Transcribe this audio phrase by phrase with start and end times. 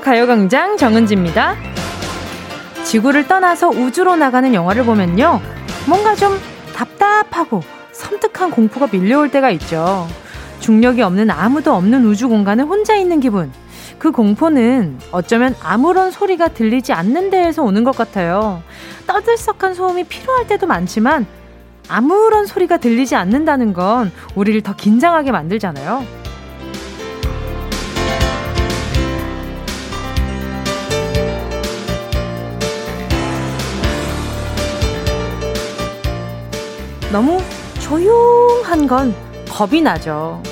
[0.00, 1.56] 가요광장 정은지입니다.
[2.84, 5.40] 지구를 떠나서 우주로 나가는 영화를 보면요.
[5.86, 6.38] 뭔가 좀
[6.74, 7.62] 답답하고
[7.92, 10.06] 섬뜩한 공포가 밀려올 때가 있죠.
[10.60, 13.50] 중력이 없는 아무도 없는 우주 공간에 혼자 있는 기분.
[13.98, 18.62] 그 공포는 어쩌면 아무런 소리가 들리지 않는 데에서 오는 것 같아요.
[19.06, 21.26] 떠들썩한 소음이 필요할 때도 많지만
[21.88, 26.04] 아무런 소리가 들리지 않는다는 건 우리를 더 긴장하게 만들잖아요.
[37.10, 37.40] 너무
[37.80, 39.14] 조용한 건
[39.48, 40.42] 겁이 나죠.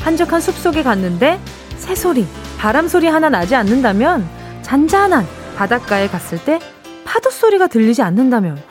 [0.00, 1.40] 한적한 숲속에 갔는데
[1.76, 2.26] 새소리,
[2.58, 4.24] 바람소리 하나 나지 않는다면
[4.62, 6.60] 잔잔한 바닷가에 갔을 때
[7.04, 8.62] 파도 소리가 들리지 않는다면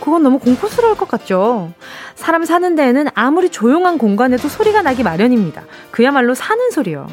[0.00, 1.72] 그건 너무 공포스러울 것 같죠.
[2.16, 5.62] 사람 사는 데에는 아무리 조용한 공간에도 소리가 나기 마련입니다.
[5.92, 7.06] 그야말로 사는 소리요.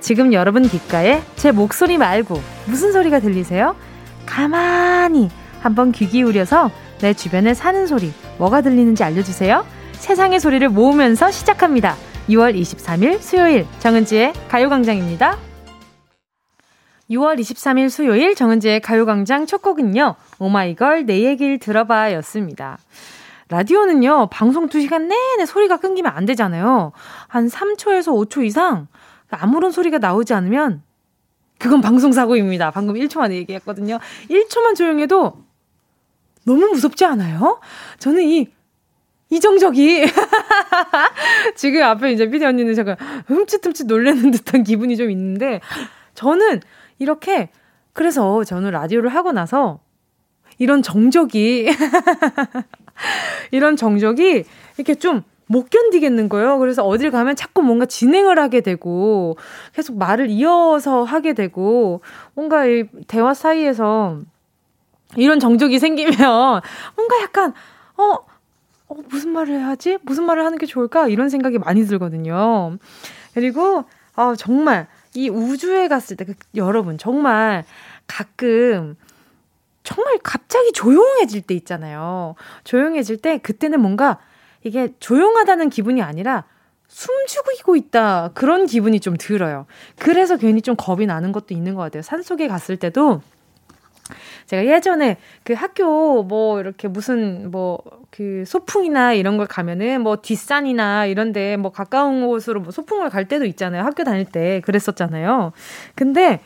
[0.00, 3.74] 지금 여러분 귓가에 제 목소리 말고 무슨 소리가 들리세요?
[4.26, 5.30] 가만히
[5.60, 9.64] 한번 귀 기울여서 내 주변에 사는 소리 뭐가 들리는지 알려주세요.
[9.92, 11.96] 세상의 소리를 모으면서 시작합니다.
[12.28, 15.36] 6월 23일 수요일 정은지의 가요광장입니다.
[17.10, 20.16] 6월 23일 수요일 정은지의 가요광장 첫 곡은요.
[20.38, 22.78] 오마이걸 내 얘기를 들어봐 였습니다.
[23.48, 26.90] 라디오는요, 방송 2시간 내내 소리가 끊기면 안 되잖아요.
[27.28, 28.88] 한 3초에서 5초 이상
[29.30, 30.82] 아무런 소리가 나오지 않으면
[31.58, 32.72] 그건 방송사고입니다.
[32.72, 33.98] 방금 1초 만에 얘기했거든요.
[34.28, 35.45] 1초만 조용해도
[36.46, 37.60] 너무 무섭지 않아요?
[37.98, 38.48] 저는 이
[39.28, 40.06] 이정적이
[41.56, 45.60] 지금 앞에 이제 피디 언니는 잠깐 흠칫흠칫 놀라는 듯한 기분이 좀 있는데
[46.14, 46.60] 저는
[46.98, 47.50] 이렇게
[47.92, 49.80] 그래서 저는 라디오를 하고 나서
[50.58, 51.68] 이런 정적이
[53.50, 54.44] 이런 정적이
[54.76, 56.58] 이렇게 좀 못 견디겠는 거예요.
[56.58, 59.36] 그래서 어딜 가면 자꾸 뭔가 진행을 하게 되고
[59.72, 62.00] 계속 말을 이어서 하게 되고
[62.34, 64.20] 뭔가 이 대화 사이에서
[65.16, 66.16] 이런 정적이 생기면
[66.96, 67.52] 뭔가 약간
[67.96, 68.18] 어,
[68.88, 69.98] 어 무슨 말을 해야지?
[70.02, 71.08] 무슨 말을 하는 게 좋을까?
[71.08, 72.76] 이런 생각이 많이 들거든요.
[73.34, 73.84] 그리고
[74.14, 77.64] 아 정말 이 우주에 갔을 때 그, 여러분 정말
[78.06, 78.96] 가끔
[79.82, 82.34] 정말 갑자기 조용해질 때 있잖아요.
[82.64, 84.18] 조용해질 때 그때는 뭔가
[84.64, 86.44] 이게 조용하다는 기분이 아니라
[86.88, 89.66] 숨죽이고 있다 그런 기분이 좀 들어요.
[89.98, 92.02] 그래서 괜히 좀 겁이 나는 것도 있는 것 같아요.
[92.02, 93.22] 산속에 갔을 때도
[94.46, 97.80] 제가 예전에 그 학교 뭐 이렇게 무슨 뭐
[98.16, 103.44] 그 소풍이나 이런 걸 가면은 뭐 뒷산이나 이런데 뭐 가까운 곳으로 뭐 소풍을 갈 때도
[103.44, 103.82] 있잖아요.
[103.84, 105.52] 학교 다닐 때 그랬었잖아요.
[105.94, 106.40] 근데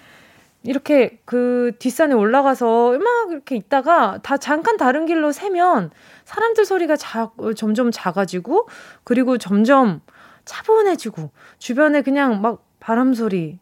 [0.65, 5.93] 이렇게 그 뒷산에 올라가서 막 이렇게 있다가 다 잠깐 다른 길로 새면
[6.25, 8.67] 사람들 소리가 자, 점점 작아지고
[9.05, 10.01] 그리고 점점
[10.45, 13.61] 차분해지고 주변에 그냥 막 바람 소리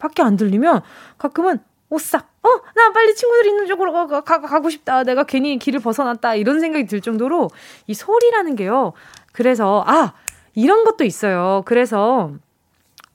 [0.00, 0.82] 밖에 안 들리면
[1.18, 1.60] 가끔은
[1.94, 5.04] 오싹 어, 나 빨리 친구들 있는 쪽으로 가, 가, 가고 싶다.
[5.04, 6.34] 내가 괜히 길을 벗어났다.
[6.34, 7.50] 이런 생각이 들 정도로
[7.86, 8.92] 이 소리라는 게요.
[9.32, 10.12] 그래서, 아,
[10.54, 11.62] 이런 것도 있어요.
[11.64, 12.32] 그래서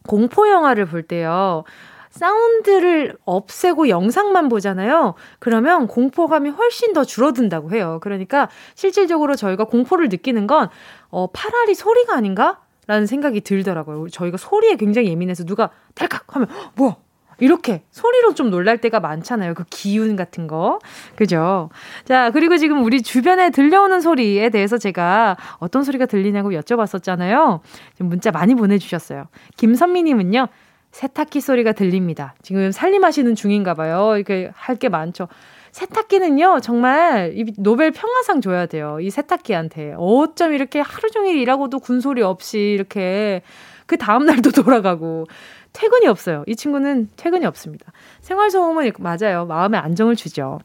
[0.07, 1.63] 공포 영화를 볼 때요.
[2.09, 5.13] 사운드를 없애고 영상만 보잖아요.
[5.37, 7.99] 그러면 공포감이 훨씬 더 줄어든다고 해요.
[8.01, 10.69] 그러니까 실질적으로 저희가 공포를 느끼는 건,
[11.09, 12.61] 어, 파라리 소리가 아닌가?
[12.87, 14.09] 라는 생각이 들더라고요.
[14.09, 16.95] 저희가 소리에 굉장히 예민해서 누가 탈칵 하면, 뭐야?
[17.39, 19.53] 이렇게 소리로 좀 놀랄 때가 많잖아요.
[19.53, 20.79] 그 기운 같은 거.
[21.15, 21.69] 그죠?
[22.05, 27.59] 자, 그리고 지금 우리 주변에 들려오는 소리에 대해서 제가 어떤 소리가 들리냐고 여쭤봤었잖아요.
[27.99, 29.27] 문자 많이 보내주셨어요.
[29.57, 30.47] 김선미님은요,
[30.91, 32.33] 세탁기 소리가 들립니다.
[32.41, 34.15] 지금 살림하시는 중인가 봐요.
[34.15, 35.27] 이렇게 할 게 많죠.
[35.71, 38.97] 세탁기는요, 정말 이 노벨 평화상 줘야 돼요.
[39.01, 39.93] 이 세탁기한테.
[39.97, 43.43] 어쩜 이렇게 하루 종일 일하고도 군소리 없이 이렇게
[43.89, 45.25] 그 다음날도 돌아가고.
[45.73, 46.43] 퇴근이 없어요.
[46.47, 47.91] 이 친구는 퇴근이 없습니다.
[48.21, 49.45] 생활소음은 맞아요.
[49.47, 50.59] 마음에 안정을 주죠.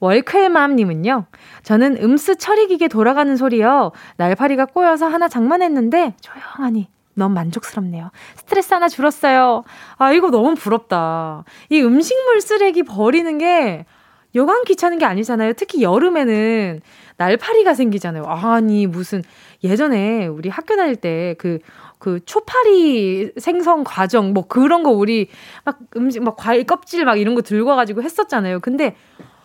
[0.00, 1.26] 월클맘님은요,
[1.62, 3.92] 저는 음스 처리기계 돌아가는 소리요.
[4.16, 8.10] 날파리가 꼬여서 하나 장만했는데, 조용하니 너무 만족스럽네요.
[8.34, 9.62] 스트레스 하나 줄었어요.
[9.96, 11.44] 아, 이거 너무 부럽다.
[11.70, 13.86] 이 음식물 쓰레기 버리는 게
[14.34, 15.52] 여간 귀찮은 게 아니잖아요.
[15.52, 16.80] 특히 여름에는
[17.16, 18.24] 날파리가 생기잖아요.
[18.24, 19.22] 아니, 무슨,
[19.62, 21.58] 예전에 우리 학교 다닐 때 그
[22.04, 25.28] 그 초파리 생성 과정 뭐 그런 거 우리
[25.64, 28.60] 막 음식 막 과일 껍질 막 이런 거 들고 와가지고 했었잖아요.
[28.60, 28.94] 근데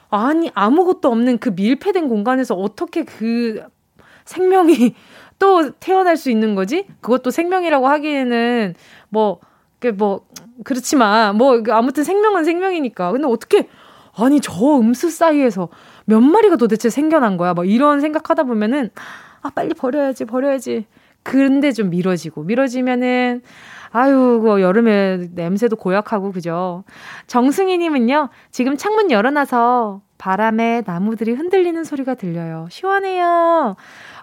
[0.10, 3.64] 아니 아무것도 없는 그 밀폐된 공간에서 어떻게 그
[4.26, 4.94] 생명이
[5.40, 6.86] 또 태어날 수 있는 거지?
[7.00, 8.76] 그것도 생명이라고 하기에는
[9.08, 9.40] 뭐,
[9.96, 10.28] 뭐,
[10.66, 13.14] 그렇지만, 뭐, 아무튼 생명은 생명이니까.
[13.14, 13.70] 근데 어떻게,
[14.18, 15.70] 아니, 저 음수 사이에서
[16.04, 17.54] 몇 마리가 도대체 생겨난 거야?
[17.54, 18.90] 뭐 이런 생각하다 보면은,
[19.42, 20.86] 아, 빨리 버려야지, 버려야지.
[21.24, 23.42] 근데 좀 미뤄지고, 미뤄지면은,
[23.92, 26.84] 아유, 그 여름에 냄새도 고약하고, 그죠?
[27.28, 32.68] 정승희 님은요, 지금 창문 열어 놔서 바람에 나무들이 흔들리는 소리가 들려요.
[32.70, 33.76] 시원해요.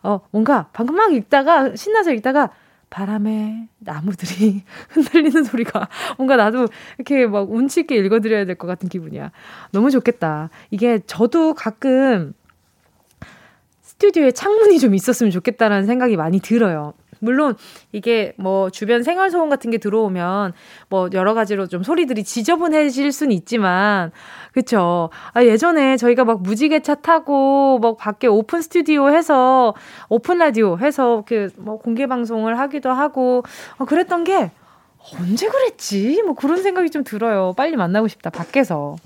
[0.02, 2.50] 어, 뭔가 방금 막 읽다가, 신나서 읽다가,
[2.90, 5.88] 바람에 나무들이 흔들리는 소리가
[6.18, 9.32] 뭔가 나도 이렇게 막 운치 있게 읽어드려야 될 것 같은 기분이야.
[9.72, 10.50] 너무 좋겠다.
[10.70, 12.32] 이게 저도 가끔
[13.98, 16.92] 스튜디오에 창문이 좀 있었으면 좋겠다라는 생각이 많이 들어요.
[17.18, 17.56] 물론
[17.92, 20.52] 이게 뭐 주변 생활 소음 같은 게 들어오면
[20.90, 24.12] 뭐 여러 가지로 좀 소리들이 지저분해질 수는 있지만
[24.52, 25.08] 그쵸.
[25.32, 29.72] 아, 예전에 저희가 막 무지개 차 타고 막 밖에 오픈 스튜디오 해서
[30.10, 33.44] 오픈 라디오 해서 그 뭐 공개 방송을 하기도 하고
[33.78, 34.50] 어, 그랬던 게
[35.18, 36.22] 언제 그랬지?
[36.22, 37.54] 뭐 그런 생각이 좀 들어요.
[37.56, 38.28] 빨리 만나고 싶다.
[38.28, 38.96] 밖에서.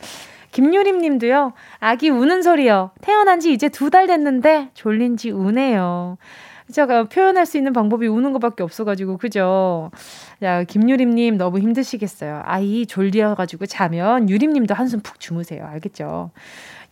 [0.52, 2.90] 김유림 님도요, 아기 우는 소리요.
[3.00, 6.16] 태어난 지 이제 두 달 됐는데 졸린 지 우네요.
[6.72, 9.90] 제가 표현할 수 있는 방법이 우는 것밖에 없어가지고, 그죠?
[10.42, 12.42] 야, 김유림님 너무 힘드시겠어요.
[12.44, 15.66] 아이 졸려가지고 자면 유림님도 한숨 푹 주무세요.
[15.66, 16.30] 알겠죠?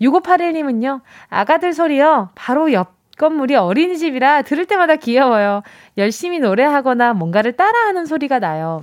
[0.01, 2.31] 6581님은요, 아가들 소리요.
[2.35, 5.63] 바로 옆 건물이 어린이집이라 들을 때마다 귀여워요.
[5.97, 8.83] 열심히 노래하거나 뭔가를 따라하는 소리가 나요.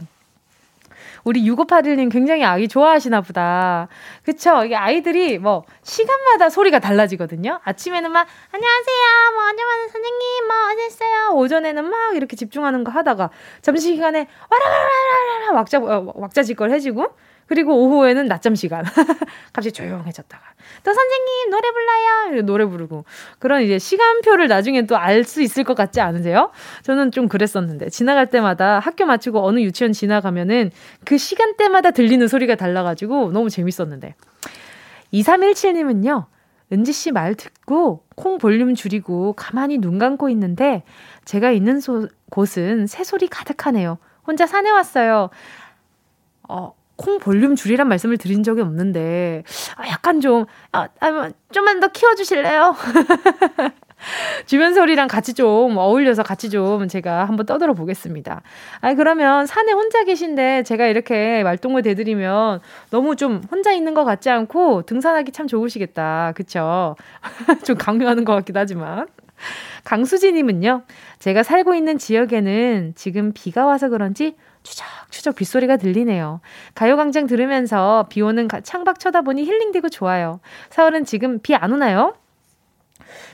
[1.26, 3.88] 우리 6581님 굉장히 아기 좋아하시나 보다.
[4.24, 4.64] 그쵸?
[4.64, 7.60] 이게 아이들이 뭐, 시간마다 소리가 달라지거든요?
[7.64, 11.30] 아침에는 막, 안녕하세요, 뭐, 안녕하세요, 선생님, 뭐, 어땠어요?
[11.34, 13.32] 오전에는 막 이렇게 집중하는 거 하다가,
[13.64, 17.08] 점심시간에, 와라라라라라, 왁자, 어, 왁자지껄 해지고,
[17.48, 18.84] 그리고 오후에는 낮잠 시간.
[19.54, 20.44] 갑자기 조용해졌다가.
[20.84, 22.42] 또 선생님, 노래 불러요!
[22.44, 23.06] 노래 부르고.
[23.40, 26.52] 그런 이제 시간표를 나중에 또 알 수 있을 것 같지 않으세요?
[26.84, 27.90] 저는 좀 그랬었는데.
[27.90, 30.72] 지나갈 때마다 학교 마치고 어느 유치원 지나가면은
[31.06, 34.16] 그 시간대마다 들리는 소리가 달라가지고 너무 재밌었는데.
[35.14, 36.26] 2317님은요,
[36.74, 40.84] 은지 씨 말 듣고 콩 볼륨 줄이고 가만히 눈 감고 있는데
[41.24, 44.00] 제가 있는 소, 곳은 새소리 가득하네요.
[44.26, 45.30] 혼자 산에 왔어요.
[46.50, 49.44] 어, 콩 볼륨 줄이란 말씀을 드린 적이 없는데,
[49.76, 52.76] 아, 약간 좀, 아, 아, 좀만 더 키워주실래요?
[54.46, 58.42] 주변 소리랑 같이 좀 어울려서 같이 좀 제가 한번 떠들어 보겠습니다.
[58.82, 62.60] 아, 그러면 산에 혼자 계신데 제가 이렇게 말동무 대드리면
[62.92, 66.34] 너무 좀 혼자 있는 것 같지 않고 등산하기 참 좋으시겠다.
[66.36, 66.96] 그쵸?
[67.66, 69.08] 좀 강요하는 것 같기도 하지만.
[69.84, 70.84] 강수지님은요,
[71.20, 76.42] 제가 살고 있는 지역에는 지금 비가 와서 그런지 추적추적 빗소리가 들리네요.
[76.74, 80.40] 가요광장 들으면서 비 오는 창밖 쳐다보니 힐링되고 좋아요.
[80.70, 82.16] 서울은 지금 비 안 오나요?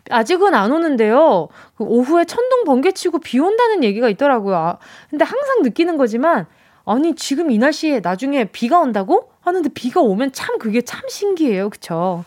[0.09, 1.47] 아직은 안 오는데요.
[1.75, 4.55] 그 오후에 천둥 번개 치고 비 온다는 얘기가 있더라고요.
[4.55, 4.77] 아,
[5.09, 6.47] 근데 항상 느끼는 거지만,
[6.85, 9.29] 아니, 지금 이 날씨에 나중에 비가 온다고?
[9.41, 11.69] 하는데 비가 오면 참 그게 참 신기해요.
[11.69, 12.25] 그쵸?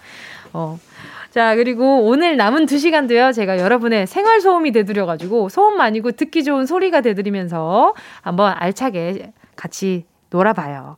[0.53, 0.79] 어.
[1.35, 6.65] 자, 그리고 오늘 남은 두 시간도요, 제가 여러분의 생활 소음이 되드려가지고, 소음 아니고 듣기 좋은
[6.65, 7.93] 소리가 되드리면서
[8.23, 10.97] 한번 알차게 같이 놀아봐요.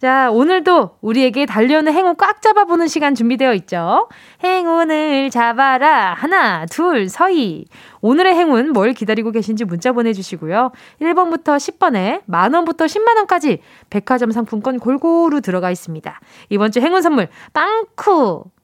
[0.00, 4.08] 자, 오늘도 우리에게 달려오는 행운 꽉 잡아보는 시간 준비되어 있죠?
[4.42, 6.14] 행운을 잡아라.
[6.14, 7.66] 하나, 둘, 서희.
[8.00, 10.72] 오늘의 행운 뭘 기다리고 계신지 문자 보내주시고요.
[11.00, 13.60] 1번부터 10번에 만원부터 10만원까지
[13.90, 16.20] 백화점 상품권 골고루 들어가 있습니다.
[16.48, 18.55] 이번 주 행운 선물, 빵쿠.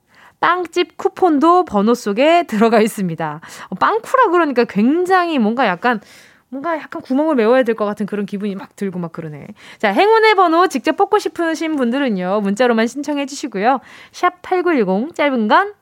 [0.43, 3.41] 빵집 쿠폰도 번호 속에 들어가 있습니다.
[3.71, 6.01] 어, 빵쿠라 그러니까 굉장히 뭔가 약간
[6.49, 9.47] 뭔가 약간 구멍을 메워야 될 것 같은 그런 기분이 막 들고 막 그러네.
[9.79, 13.81] 자, 행운의 번호 직접 뽑고 싶으신 분들은요, 문자로만 신청해 주시고요.
[14.11, 15.73] 샵 8910, 짧은 건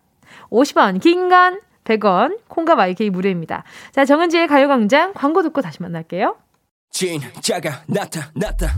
[0.51, 3.65] 50원, 긴 건 100원, 콩과 마이케이 무료입니다.
[3.91, 6.37] 자, 정은지의 가요 광장 광고 듣고 다시 만날게요.
[6.93, 8.69] 진짜가 나타났다.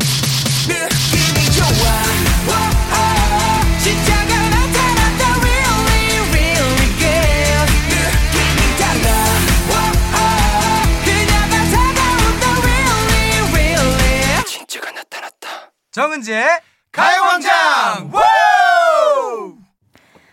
[0.68, 3.01] 느낌이 좋아.
[15.92, 16.46] 정은지의
[16.90, 18.10] 가요광장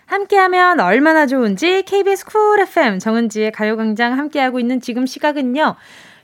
[0.06, 5.76] 함께하면 얼마나 좋은지 KBS 쿨 FM 정은지의 가요광장 함께하고 있는 지금 시각은요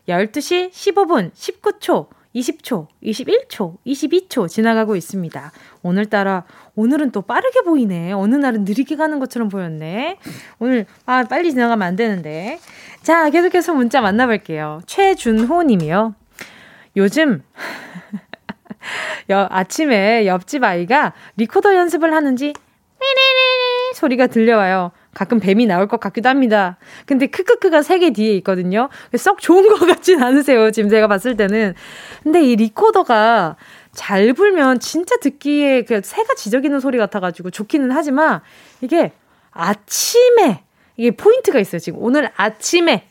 [0.08, 5.52] 12시 15분 19초 20초, 21초, 22초 지나가고 있습니다.
[5.84, 6.44] 오늘따라,
[6.76, 8.12] 오늘은 또 빠르게 보이네.
[8.12, 10.18] 어느 날은 느리게 가는 것처럼 보였네.
[10.60, 12.60] 오늘, 아, 빨리 지나가면 안 되는데.
[13.04, 14.82] 자, 계속해서 문자 만나볼게요.
[14.86, 16.14] 최준호 님이요.
[16.98, 17.42] 요즘,
[19.30, 22.54] 여, 아침에 옆집 아이가 리코더 연습을 하는지
[23.94, 24.92] 소리가 들려와요.
[25.14, 26.78] 가끔 뱀이 나올 것 같기도 합니다.
[27.06, 28.90] 근데 크크크가 세 개 뒤에 있거든요.
[29.18, 30.72] 썩 좋은 것 같진 않으세요.
[30.72, 31.74] 지금 제가 봤을 때는.
[32.24, 33.56] 근데 이 리코더가
[33.94, 38.42] 잘 불면 진짜 듣기에 그 새가 지저귀는 소리 같아가지고 좋기는 하지만
[38.82, 39.14] 이게
[39.52, 40.64] 아침에
[40.98, 41.80] 이게 포인트가 있어요.
[41.80, 43.08] 지금 오늘 아침에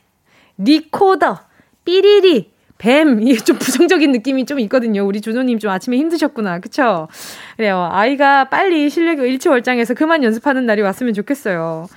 [0.59, 1.41] 리코더
[1.87, 2.53] 삐리리,
[2.85, 5.07] 뱀, 이게 좀 부정적인 느낌이 좀 있거든요.
[5.07, 6.59] 우리 준호님 좀 아침에 힘드셨구나.
[6.59, 7.09] 그쵸?
[7.57, 7.89] 그래요.
[7.91, 11.89] 아이가 빨리 실력이 일치월장해서 그만 연습하는 날이 왔으면 좋겠어요.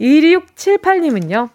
[0.00, 1.50] 2678님은요.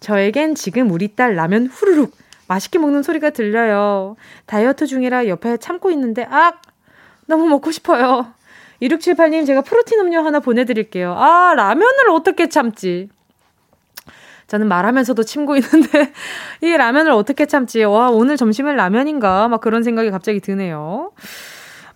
[0.00, 2.12] 저에겐 지금 우리 딸 라면 후루룩
[2.48, 4.16] 맛있게 먹는 소리가 들려요.
[4.46, 6.54] 다이어트 중이라 옆에 참고 있는데, 아!
[7.26, 8.32] 너무 먹고 싶어요.
[8.82, 11.14] 2678님, 제가 프로틴 음료 하나 보내드릴게요.
[11.16, 13.08] 아, 라면을 어떻게 참지?
[14.46, 16.12] 저는 말하면서도 침고 있는데,
[16.62, 17.82] 이 라면을 어떻게 참지?
[17.84, 19.48] 와, 오늘 점심은 라면인가?
[19.48, 21.12] 막 그런 생각이 갑자기 드네요.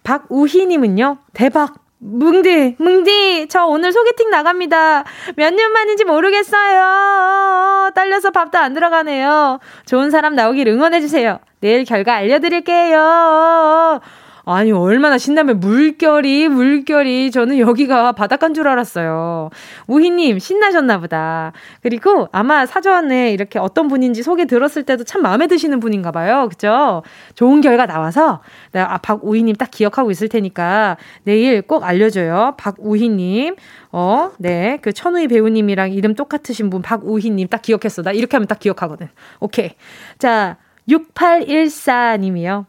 [0.02, 1.74] 박우희님은요, 대박!
[2.02, 5.04] 뭉디, 뭉디, 저 오늘 소개팅 나갑니다.
[5.36, 7.90] 몇 년 만인지 모르겠어요.
[7.94, 9.58] 딸려서 밥도 안 들어가네요.
[9.84, 11.40] 좋은 사람 나오길 응원해주세요.
[11.60, 14.00] 내일 결과 알려드릴게요.
[14.44, 17.30] 아니, 얼마나 신나면 물결이, 물결이.
[17.30, 19.50] 저는 여기가 바닷가인 줄 알았어요.
[19.86, 21.52] 우희님, 신나셨나 보다.
[21.82, 26.48] 그리고 아마 사전에 이렇게 어떤 분인지 소개 들었을 때도 참 마음에 드시는 분인가 봐요.
[26.50, 27.02] 그죠?
[27.34, 28.40] 좋은 결과 나와서,
[28.72, 32.54] 내가 아, 박우희님 딱 기억하고 있을 테니까 내일 꼭 알려줘요.
[32.58, 33.56] 박우희님.
[33.92, 34.78] 어, 네.
[34.82, 38.02] 그 천우희 배우님이랑 이름 똑같으신 분 박우희님 딱 기억했어.
[38.02, 39.08] 나 이렇게 하면 딱 기억하거든.
[39.40, 39.72] 오케이.
[40.18, 40.56] 자,
[40.88, 42.66] 6814님이요.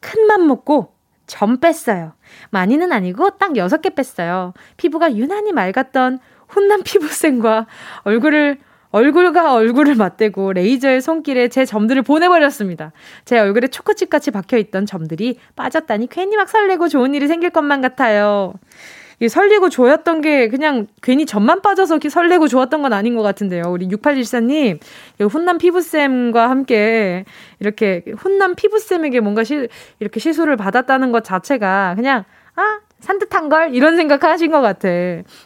[0.00, 0.94] 큰 맘 먹고
[1.30, 2.12] 점 뺐어요.
[2.50, 4.52] 많이는 아니고 딱 6개 뺐어요.
[4.76, 6.18] 피부가 유난히 맑았던
[6.48, 7.66] 훈남 피부쌤과
[8.02, 8.58] 얼굴을
[8.90, 12.90] 얼굴과 얼굴을 맞대고 레이저의 손길에 제 점들을 보내버렸습니다.
[13.24, 18.54] 제 얼굴에 초코칩같이 박혀있던 점들이 빠졌다니 괜히 막 설레고 좋은 일이 생길 것만 같아요.
[19.28, 23.64] 설레고 좋았던 게 그냥 괜히 점만 빠져서 설레고 좋았던 건 아닌 것 같은데요.
[23.68, 24.80] 우리 6814님,
[25.30, 27.24] 훈남 피부쌤과 함께
[27.58, 32.24] 이렇게 훈남 피부쌤에게 뭔가 시, 이렇게 시술을 받았다는 것 자체가 그냥,
[32.56, 33.74] 아, 산뜻한 걸?
[33.74, 34.88] 이런 생각 하신 것 같아.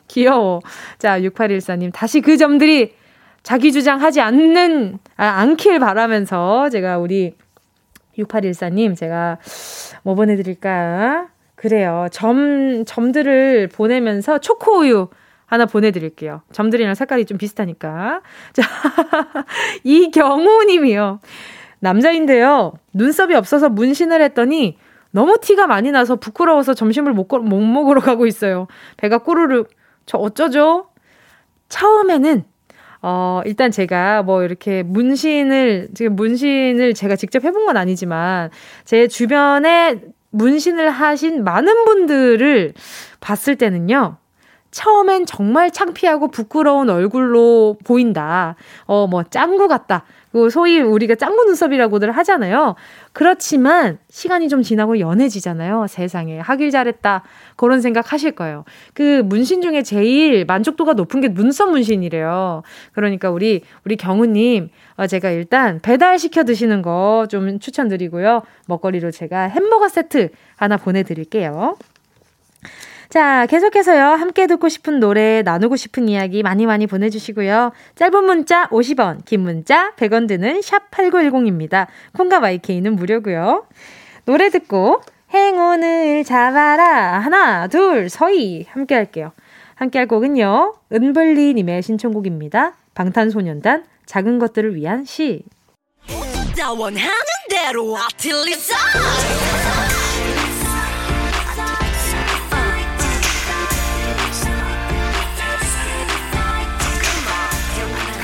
[0.09, 0.61] 귀여워.
[0.99, 2.95] 자, 6814님, 다시 그 점들이
[3.43, 7.35] 자기 주장하지 않는, 아, 않길 바라면서 제가 우리
[8.19, 9.39] 6814님, 제가
[10.03, 11.34] 뭐 보내드릴까?
[11.65, 12.09] 그래요.
[12.13, 15.09] 점, 점들을 보내면서 초코우유
[15.47, 16.43] 하나 보내드릴게요.
[16.53, 18.21] 점들이랑 색깔이 좀 비슷하니까.
[18.53, 18.63] 자,
[19.83, 21.21] 이경우 님이요.
[21.81, 22.75] 남자인데요.
[22.93, 24.77] 눈썹이 없어서 문신을 했더니
[25.11, 28.67] 너무 티가 많이 나서 부끄러워서 점심을 못, 못 먹으러 가고 있어요.
[28.99, 29.71] 배가 꼬르륵.
[30.05, 30.89] 저 어쩌죠?
[31.71, 32.45] 처음에는
[33.01, 38.51] 어, 일단 제가 뭐 이렇게 문신을, 지금 문신을 제가 직접 해본 건 아니지만,
[38.85, 40.01] 제 주변에
[40.35, 42.75] 문신을 하신 많은 분들을
[43.21, 44.17] 봤을 때는요.
[44.73, 48.57] 처음엔 정말 창피하고 부끄러운 얼굴로 보인다.
[48.87, 50.05] 어, 뭐, 짱구 같다.
[50.35, 52.75] 그 소위 우리가 짱구 눈썹이라고들 하잖아요.
[53.13, 55.87] 그렇지만 시간이 좀 지나고 연해지잖아요.
[55.89, 56.41] 세상에.
[56.41, 57.23] 하길 잘했다.
[57.55, 58.65] 그런 생각 하실 거예요.
[58.95, 62.65] 그 문신 중에 제일 만족도가 높은 게 눈썹 문신이래요.
[62.95, 68.43] 그러니까 우리, 우리 경우님, 어, 제가 일단 배달 시켜 드시는 거 좀 추천드리고요.
[68.67, 71.77] 먹거리로 제가 햄버거 세트 하나 보내드릴게요.
[73.15, 74.07] 자, 계속해서요.
[74.07, 77.71] 함께 듣고 싶은 노래, 나누고 싶은 이야기 많이 많이 보내주시고요.
[77.95, 81.87] 짧은 문자 50원, 긴 문자 100원 드는 샵8910입니다.
[82.15, 83.69] 콩과 YK는 무료고요.
[84.25, 85.01] 노래 듣고
[85.33, 87.21] 행운을 잡아라.
[87.21, 88.67] 하나, 둘, 서희.
[88.69, 89.31] 함께 할게요.
[89.77, 90.75] 함께 할 곡은요.
[90.93, 92.75] 은블리님의 신청곡입니다.
[92.95, 95.45] 방탄소년단 작은 것들을 위한 시.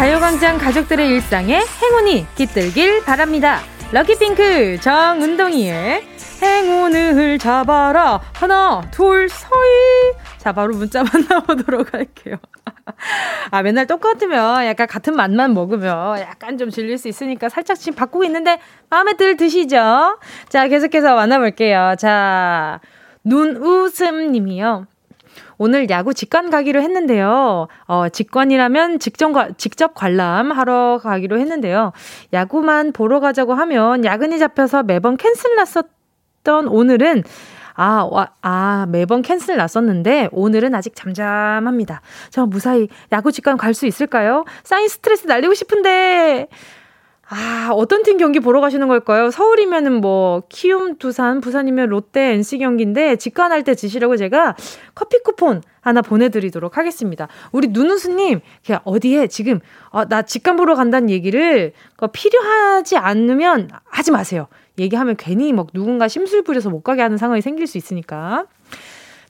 [0.00, 3.61] 가요광장 가족들의 일상에 행운이 깃들길 바랍니다.
[3.92, 6.02] 럭키핑크 정운동이의
[6.42, 8.19] 행운을 잡아라.
[8.33, 10.14] 하나, 둘, 서희.
[10.38, 12.37] 자, 바로 문자 만나보도록 할게요.
[13.50, 18.25] 아, 맨날 똑같으면 약간 같은 맛만 먹으면 약간 좀 질릴 수 있으니까 살짝 지금 바꾸고
[18.25, 20.19] 있는데 마음에 들 드시죠?
[20.49, 21.97] 자, 계속해서 만나볼게요.
[21.99, 22.80] 자,
[23.23, 24.87] 눈웃음 님이요.
[25.58, 27.68] 오늘 야구 직관 가기로 했는데요.
[27.87, 31.92] 어, 직관이라면 직접, 직접 관람하러 가기로 했는데요.
[32.32, 37.25] 야구만 보러 가자고 하면 야근이 잡혀서 매번 cancel 났었던 오늘은
[37.75, 42.02] 아, 와, 아, 매번 cancel 났었는데, 오늘은 아직 잠잠합니다.
[42.28, 44.44] 저 무사히 야구 직관 갈 수 있을까요?
[44.64, 46.49] 쌓인 스트레스 날리고 싶은데,
[47.32, 49.30] 아, 어떤 팀 경기 보러 가시는 걸까요?
[49.30, 54.56] 서울이면은 뭐, 키움, 두산, 부산이면 롯데, NC 경기인데, 직관할 때 드시라고 제가
[54.96, 57.28] 커피 쿠폰 하나 보내드리도록 하겠습니다.
[57.52, 58.40] 우리 누누스님,
[58.82, 59.60] 어디에 지금,
[59.90, 61.72] 어, 나 직관 보러 간다는 얘기를
[62.12, 64.49] 필요하지 않으면 하지 마세요.
[64.78, 68.46] 얘기하면 괜히 막 누군가 심술 부려서 못 가게 하는 상황이 생길 수 있으니까.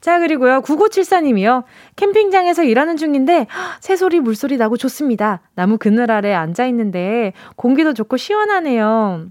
[0.00, 0.62] 자, 그리고요.
[0.62, 1.64] 9974님이요.
[1.96, 3.46] 캠핑장에서 일하는 중인데
[3.80, 5.40] 새소리, 물소리 나고 좋습니다.
[5.54, 9.26] 나무 그늘 아래 앉아 있는데 공기도 좋고 시원하네요.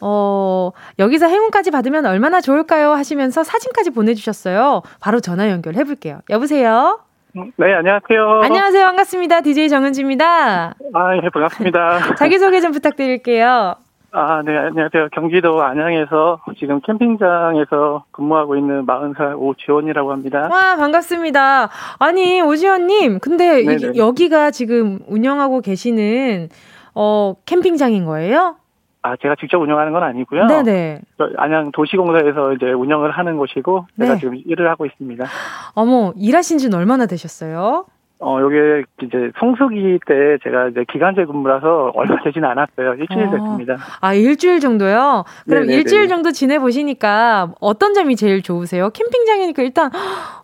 [0.00, 2.92] 어, 여기서 행운까지 받으면 얼마나 좋을까요?
[2.92, 4.82] 하시면서 사진까지 보내주셨어요.
[5.00, 6.20] 바로 전화 연결해 볼게요.
[6.28, 7.00] 여보세요?
[7.34, 8.40] 네, 안녕하세요.
[8.44, 8.84] 안녕하세요.
[8.86, 9.40] 반갑습니다.
[9.42, 10.74] DJ 정은지입니다.
[10.94, 12.16] 아, 예, 반갑습니다.
[12.16, 13.76] 자기소개 좀 부탁드릴게요.
[14.18, 15.10] 아, 네, 안녕하세요.
[15.12, 20.48] 경기도 안양에서 지금 캠핑장에서 근무하고 있는 40살 오지원이라고 합니다.
[20.50, 21.68] 와, 반갑습니다.
[21.98, 26.48] 아니, 오지원님, 근데 이, 여기가 지금 운영하고 계시는,
[26.94, 28.56] 어, 캠핑장인 거예요?
[29.02, 30.46] 아, 제가 직접 운영하는 건 아니고요.
[30.46, 31.02] 네네.
[31.36, 34.18] 안양 도시공사에서 이제 운영을 하는 곳이고, 제가 네.
[34.18, 35.26] 지금 일을 하고 있습니다.
[35.74, 37.84] 어머, 일하신 지는 얼마나 되셨어요?
[38.18, 42.94] 어, 요게 이제 성수기 때 제가 이제 기간제 근무라서 얼마 되지는 않았어요.
[42.94, 43.30] 일주일 어.
[43.30, 43.76] 됐습니다.
[44.00, 45.24] 아, 일주일 정도요?
[45.44, 45.74] 그럼 네네네.
[45.74, 48.88] 일주일 정도 지내보시니까 어떤 점이 제일 좋으세요?
[48.90, 49.90] 캠핑장이니까 일단,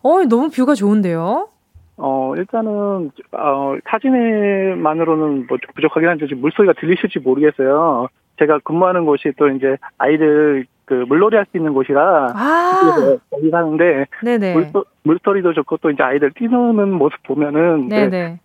[0.02, 1.48] 어, 너무 뷰가 좋은데요?
[1.96, 8.08] 어, 일단은, 어, 사진만으로는 뭐 부족하긴 한데, 물소리가 들리실지 모르겠어요.
[8.38, 14.06] 제가 근무하는 곳이 또 이제 아이들 그 물놀이 할 수 있는 곳이라 아~ 거기 가는데
[14.52, 18.40] 물소, 물소리도 좋고 또 이제 아이들 뛰노는 모습 보면은 네네.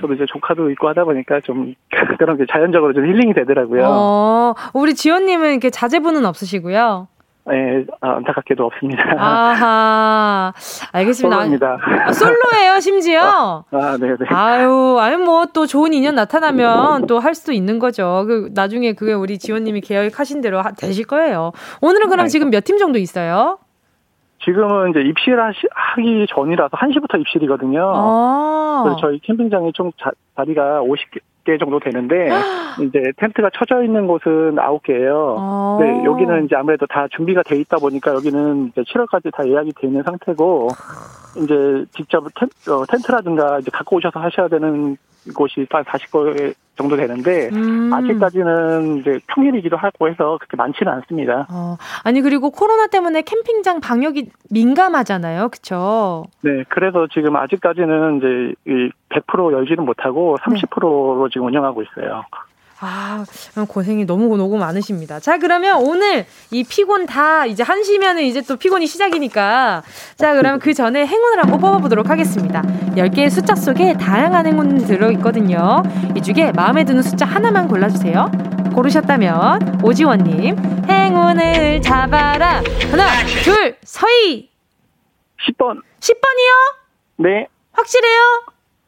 [0.00, 1.74] 저도 이제 조카도 있고 하다 보니까 좀
[2.18, 3.84] 그런 게 자연적으로 좀 힐링이 되더라고요.
[3.84, 7.08] 어, 우리 지원님은 이렇게 자제분은 없으시고요.
[7.44, 9.02] 네, 아, 안타깝게도 없습니다.
[9.18, 10.52] 아하,
[10.92, 11.36] 알겠습니다.
[11.36, 11.78] 솔로입니다.
[12.06, 13.20] 아, 솔로예요, 심지어?
[13.20, 14.16] 아, 아 네네.
[14.28, 18.24] 아유, 아유, 뭐, 또 좋은 인연 나타나면 또 할 수도 있는 거죠.
[18.26, 21.52] 그, 나중에 그게 우리 지원님이 계획하신 대로 하, 되실 거예요.
[21.80, 23.58] 오늘은 그럼 아 지금 몇 팀 정도 있어요?
[24.44, 27.92] 지금은 이제 입실하기 전이라서 1시부터 입실이거든요.
[27.94, 32.28] 아~ 그래서 저희 캠핑장이 총 자, 자리가 50개, 개 정도 되는데
[32.86, 35.36] 이제 텐트가 쳐져 있는 곳은 아홉 개예요.
[35.38, 39.72] 아~ 네, 여기는 이제 아무래도 다 준비가 돼 있다 보니까 여기는 이제 7월까지 다 예약이
[39.74, 40.68] 돼 있는 상태고
[41.38, 44.96] 이제 직접 텐, 어, 텐트라든가 이제 갖고 오셔서 하셔야 되는
[45.34, 47.92] 곳이 한 40곳 정도 되는데 음.
[47.92, 51.46] 아직까지는 이제 평일이기도 하고 해서 그렇게 많지는 않습니다.
[51.50, 51.76] 어.
[52.02, 56.24] 아니 그리고 코로나 때문에 캠핑장 방역이 민감하잖아요, 그렇죠?
[56.40, 61.32] 네, 그래서 지금 아직까지는 이제 100% 열지는 못하고 30%로 네.
[61.32, 62.24] 지금 운영하고 있어요.
[62.84, 63.24] 아,
[63.68, 65.20] 고생이 너무 너무 많으십니다.
[65.20, 69.82] 자, 그러면 오늘 이 피곤 다 이제 한시면은 이제 또 피곤이 시작이니까.
[70.16, 72.62] 자, 그러면 그 전에 행운을 한번 뽑아보도록 하겠습니다.
[72.96, 75.82] 10개의 숫자 속에 다양한 행운이 들어있거든요.
[76.16, 78.30] 이 중에 마음에 드는 숫자 하나만 골라주세요.
[78.74, 80.56] 고르셨다면, 오지원님,
[80.88, 82.62] 행운을 잡아라.
[82.90, 83.04] 하나,
[83.44, 84.50] 둘, 서희!
[85.46, 85.80] 10번.
[86.00, 86.74] 10번이요?
[87.18, 87.46] 네.
[87.72, 88.20] 확실해요?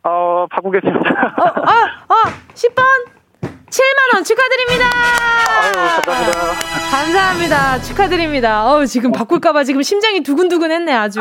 [0.04, 1.34] 어, 바꾸겠습니다.
[1.38, 2.82] 어, 어, 어, 10번?
[3.74, 4.86] 7만원 축하드립니다!
[5.64, 6.90] 아유, 감사합니다.
[6.92, 7.80] 감사합니다.
[7.82, 8.66] 축하드립니다.
[8.70, 11.20] 어 지금 바꿀까봐 지금 심장이 두근두근 했네, 아주.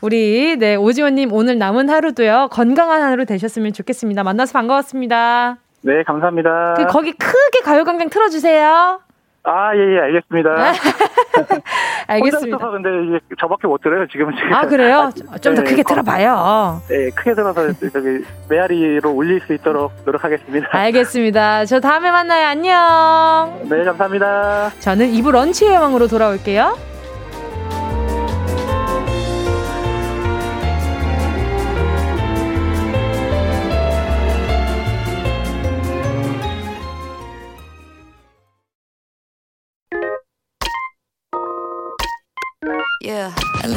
[0.00, 4.24] 우리, 네, 오지원님 오늘 남은 하루도요, 건강한 하루 되셨으면 좋겠습니다.
[4.24, 5.58] 만나서 반가웠습니다.
[5.82, 6.74] 네, 감사합니다.
[6.78, 9.00] 그, 거기 크게 가요광장 틀어주세요.
[9.48, 10.50] 아, 예, 예, 알겠습니다.
[12.06, 12.70] 알겠습니다.
[12.70, 14.30] 근데 이제 저밖에 못 들어요, 지금.
[14.52, 15.10] 아, 그래요?
[15.40, 16.82] 좀더 네, 크게 들어봐요.
[16.88, 20.68] 네, 크게 들어서 저기 메아리로 울릴 수 있도록 노력하겠습니다.
[20.70, 21.64] 알겠습니다.
[21.64, 22.46] 저 다음에 만나요.
[22.46, 23.58] 안녕.
[23.70, 24.70] 네, 감사합니다.
[24.80, 26.76] 저는 이부 런치의 왕으로 돌아올게요.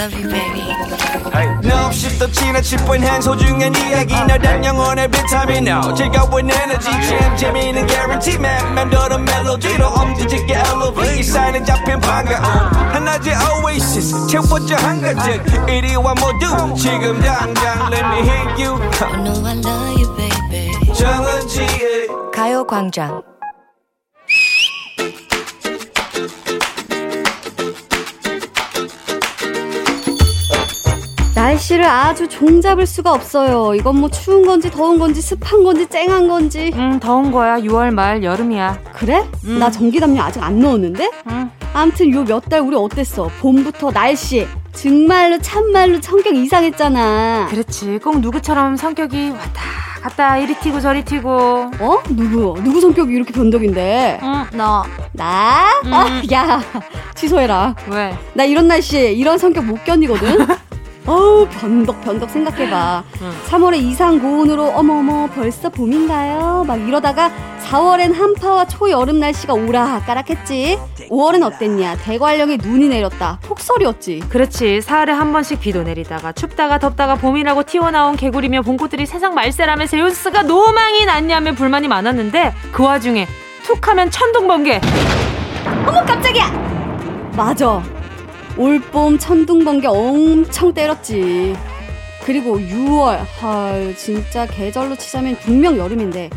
[0.01, 0.65] Love you, baby.
[1.63, 4.15] No, 없이 또 지나칠 뻔한 소중한 이야기.
[4.15, 5.67] 너란 영혼의 비타민.
[5.67, 6.89] No 즐거운 에너지.
[6.89, 8.39] 참 재미있는 guarantee.
[8.39, 12.43] man 맘대로 멜로디로 엄지짓게 elevate 이 사인은 잡힌 반가움.
[12.93, 14.27] 하나의 oasis.
[14.27, 15.69] 채워져 한가득.
[15.69, 18.81] 이리와 모두 지금 당장 let me hit you.
[19.01, 20.93] I know I love you, baby.
[20.93, 23.21] 정은지의 가요광장
[31.45, 33.73] 날씨를 아주 종잡을 수가 없어요.
[33.73, 36.71] 이건 뭐 추운 건지 더운 건지 습한 건지 쨍한 건지.
[36.75, 37.57] 음, 더운 거야.
[37.57, 38.77] 6월 말 여름이야.
[38.93, 39.25] 그래?
[39.45, 39.57] 음.
[39.57, 41.09] 나 전기담요 아직 안 넣었는데?
[41.31, 41.49] 음.
[41.73, 43.31] 아무튼 요 몇 달 우리 어땠어?
[43.39, 47.47] 봄부터 날씨 정말로 참말로 성격 이상했잖아.
[47.49, 47.97] 그렇지.
[48.03, 49.61] 꼭 누구처럼 성격이 왔다
[50.03, 51.27] 갔다 이리 튀고 저리 튀고.
[51.31, 52.03] 어?
[52.09, 52.61] 누구?
[52.63, 54.19] 누구 성격이 이렇게 변덕인데?
[54.21, 54.83] 응, 너.
[55.13, 55.65] 나?
[55.85, 55.91] 음.
[55.93, 56.61] 어, 야,
[57.15, 57.73] 취소해라.
[57.89, 58.15] 왜?
[58.35, 60.45] 나 이런 날씨에 이런 성격 못 견디거든?
[61.05, 63.03] 어우 변덕 변덕 생각해봐.
[63.21, 63.31] 응.
[63.47, 66.63] 3월에 이상 고온으로 어머어머 벌써 봄인가요?
[66.67, 67.31] 막 이러다가
[67.63, 70.77] 4월엔 한파와 초여름 날씨가 오락가락했지.
[71.09, 71.95] 5월은 어땠냐?
[71.97, 73.39] 대관령에 눈이 내렸다.
[73.43, 74.23] 폭설이었지.
[74.29, 74.81] 그렇지.
[74.81, 81.05] 사흘에 한 번씩 비도 내리다가 춥다가 덥다가 봄이라고 튀어나온 개구리며 봄꽃들이 세상 말세라며 제우스가 노망이
[81.05, 83.27] 났냐며 불만이 많았는데 그 와중에
[83.63, 84.79] 툭하면 천둥 번개.
[85.87, 87.31] 어머 깜짝이야.
[87.35, 87.81] 맞아.
[88.57, 91.55] 올봄 천둥번개 엄청 때렸지.
[92.23, 96.29] 그리고 6월, 헐, 진짜 계절로 치자면 분명 여름인데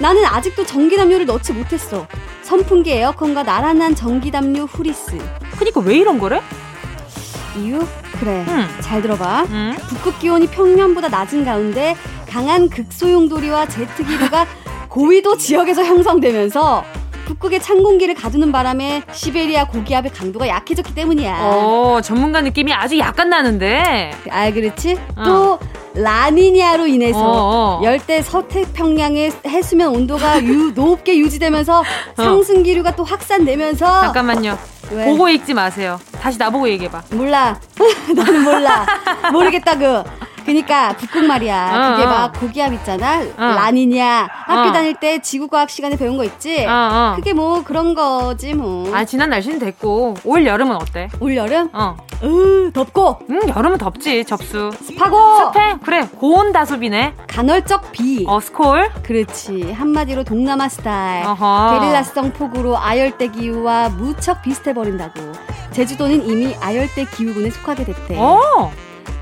[0.00, 2.06] 나는 아직도 전기담요를 넣지 못했어.
[2.42, 5.18] 선풍기 에어컨과 나란한 전기담요 후리스.
[5.58, 6.40] 그니까 왜 이런 거래?
[7.58, 7.84] 이유?
[8.18, 8.44] 그래.
[8.48, 8.66] 응.
[8.80, 9.46] 잘 들어봐.
[9.50, 9.76] 응.
[9.88, 11.96] 북극 기온이 평년보다 낮은 가운데
[12.28, 14.46] 강한 극소용돌이와 제트기류가
[14.88, 16.84] 고위도 지역에서 형성되면서
[17.26, 21.38] 북극의 찬 공기를 가두는 바람에 시베리아 고기압의 강도가 약해졌기 때문이야.
[21.40, 24.12] 어, 전문가 느낌이 아주 약간 나는데.
[24.30, 24.98] 아, 그렇지?
[25.16, 25.22] 어.
[25.24, 25.58] 또
[25.94, 27.84] 라니냐로 인해서 어, 어.
[27.84, 31.84] 열대 서태 평양의 해수면 온도가 유, 높게 유지되면서 어.
[32.16, 34.58] 상승 기류가 또 확산되면서 잠깐만요.
[34.90, 35.06] 왜?
[35.06, 36.00] 보고 읽지 마세요.
[36.20, 37.02] 다시 나보고 얘기해봐.
[37.12, 37.58] 몰라.
[38.14, 38.86] 나는 몰라.
[39.32, 40.02] 모르겠다 그.
[40.44, 41.70] 그니까 북극 말이야.
[41.72, 42.10] 어, 그게 어.
[42.10, 43.20] 막 고기압 있잖아.
[43.20, 43.54] 어.
[43.54, 44.28] 라니냐.
[44.30, 44.72] 학교 어.
[44.72, 46.64] 다닐 때 지구과학 시간에 배운 거 있지.
[46.66, 47.12] 어, 어.
[47.16, 48.94] 그게 뭐 그런 거지 뭐.
[48.94, 51.08] 아 지난 날씨는 됐고 올 여름은 어때?
[51.20, 51.68] 올 여름?
[51.72, 51.96] 어.
[52.22, 53.18] 으 덥고.
[53.30, 54.70] 응 여름은 덥지 접수.
[54.82, 55.52] 습하고.
[55.52, 57.14] 습해 그래 고온 다수비네.
[57.28, 58.24] 간헐적 비.
[58.26, 58.90] 어 스콜.
[59.02, 61.26] 그렇지 한마디로 동남아 스타일.
[61.26, 61.78] 어허.
[61.80, 65.20] 게릴라성 폭우로 아열대 기후와 무척 비슷해 버린다고.
[65.72, 68.16] 제주도는 이미 아열대 기후군에 속하게 됐대.
[68.18, 68.70] 어.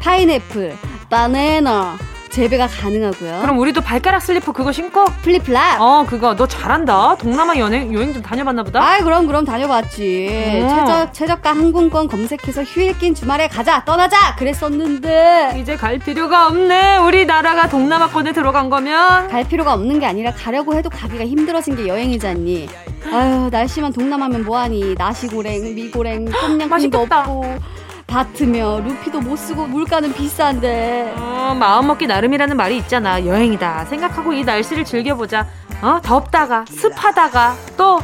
[0.00, 0.76] 파인애플,
[1.10, 1.98] 바나나
[2.30, 3.40] 재배가 가능하고요.
[3.42, 5.04] 그럼 우리도 발가락 슬리퍼 그거 신고?
[5.22, 5.80] flip flop.
[5.80, 7.16] 어, 그거 너 잘한다.
[7.16, 8.80] 동남아 여행 여행 좀 다녀봤나 보다.
[8.80, 10.60] 아, 그럼 그럼 다녀봤지.
[10.62, 10.68] 어.
[10.68, 16.98] 최저 최저가 항공권 검색해서 휴일 낀 주말에 가자 떠나자 그랬었는데 이제 갈 필요가 없네.
[16.98, 22.68] 우리나라가 동남아권에 들어간 거면 갈 필요가 없는 게 아니라 가려고 해도 가기가 힘들어진 게 여행이잖니.
[23.12, 27.79] 아유 날씨만 동남아면 뭐하니 나시고랭 미고랭 똠양꿍도 없고.
[28.10, 31.14] 바트며 루피도 못 쓰고 물가는 비싼데.
[31.16, 33.24] 어, 마음 먹기 나름이라는 말이 있잖아.
[33.24, 33.84] 여행이다.
[33.84, 35.46] 생각하고 이 날씨를 즐겨보자.
[35.80, 38.00] 어, 덥다가 습하다가 또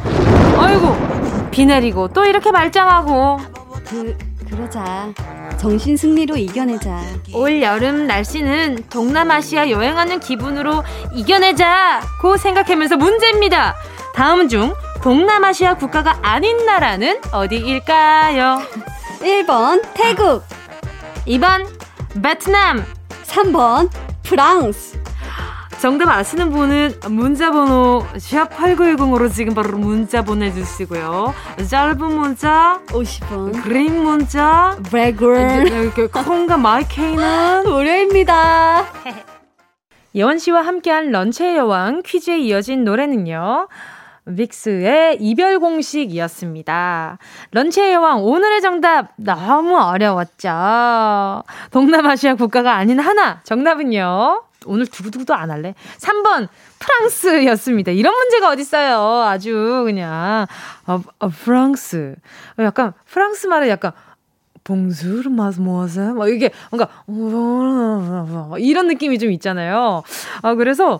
[0.57, 0.95] 아이고
[1.51, 3.37] 비 내리고 또 이렇게 말짱하고.
[3.85, 4.17] 그
[4.49, 5.13] 그러자.
[5.57, 7.01] 정신 승리로 이겨내자.
[7.33, 13.75] 올 여름 날씨는 동남아시아 여행하는 기분으로 이겨내자 고 생각하면서 문제입니다.
[14.15, 18.61] 다음 중 동남아시아 국가가 아닌 나라는 어디일까요?
[19.27, 20.41] 1번 태국
[21.27, 21.67] 2번
[22.23, 22.81] 베트남
[23.25, 23.89] 3번
[24.23, 24.97] 프랑스
[25.81, 31.35] 정답 아시는 분은 문자번호 샵8910으로 지금 바로 문자 보내주시고요.
[31.69, 38.85] 짧은 문자 50원 그린 문자 레그레 콩과 마이케이는 무료입니다.
[40.15, 43.67] 예원 씨와 함께한 런치의 여왕 퀴즈에 이어진 노래는요.
[44.35, 47.17] 빅스의 이별 공식이었습니다.
[47.51, 51.43] 런치의 여왕, 오늘의 정답 너무 어려웠죠.
[51.71, 53.41] 동남아시아 국가가 아닌 하나.
[53.43, 54.43] 정답은요.
[54.65, 55.75] 오늘 두구두구도 안 할래.
[55.97, 56.47] 3번
[56.79, 57.91] 프랑스였습니다.
[57.91, 59.23] 이런 문제가 어딨어요.
[59.23, 60.45] 아주 그냥
[60.85, 62.15] 어, 어, 프랑스.
[62.59, 63.91] 약간 프랑스 말에 약간
[64.63, 66.89] 봉수르 마스모아세 막 이게 뭔가
[68.59, 70.03] 이런 느낌이 좀 있잖아요.
[70.41, 70.99] 아 그래서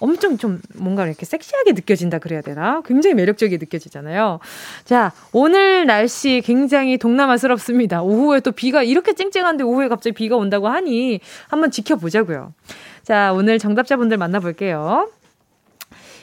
[0.00, 2.82] 엄청 좀 뭔가 이렇게 섹시하게 느껴진다 그래야 되나?
[2.84, 4.40] 굉장히 매력적이게 느껴지잖아요.
[4.84, 8.02] 자, 오늘 날씨 굉장히 동남아스럽습니다.
[8.02, 12.52] 오후에 또 비가 이렇게 쨍쨍한데 오후에 갑자기 비가 온다고 하니 한번 지켜보자고요.
[13.02, 15.08] 자, 오늘 정답자분들 만나볼게요.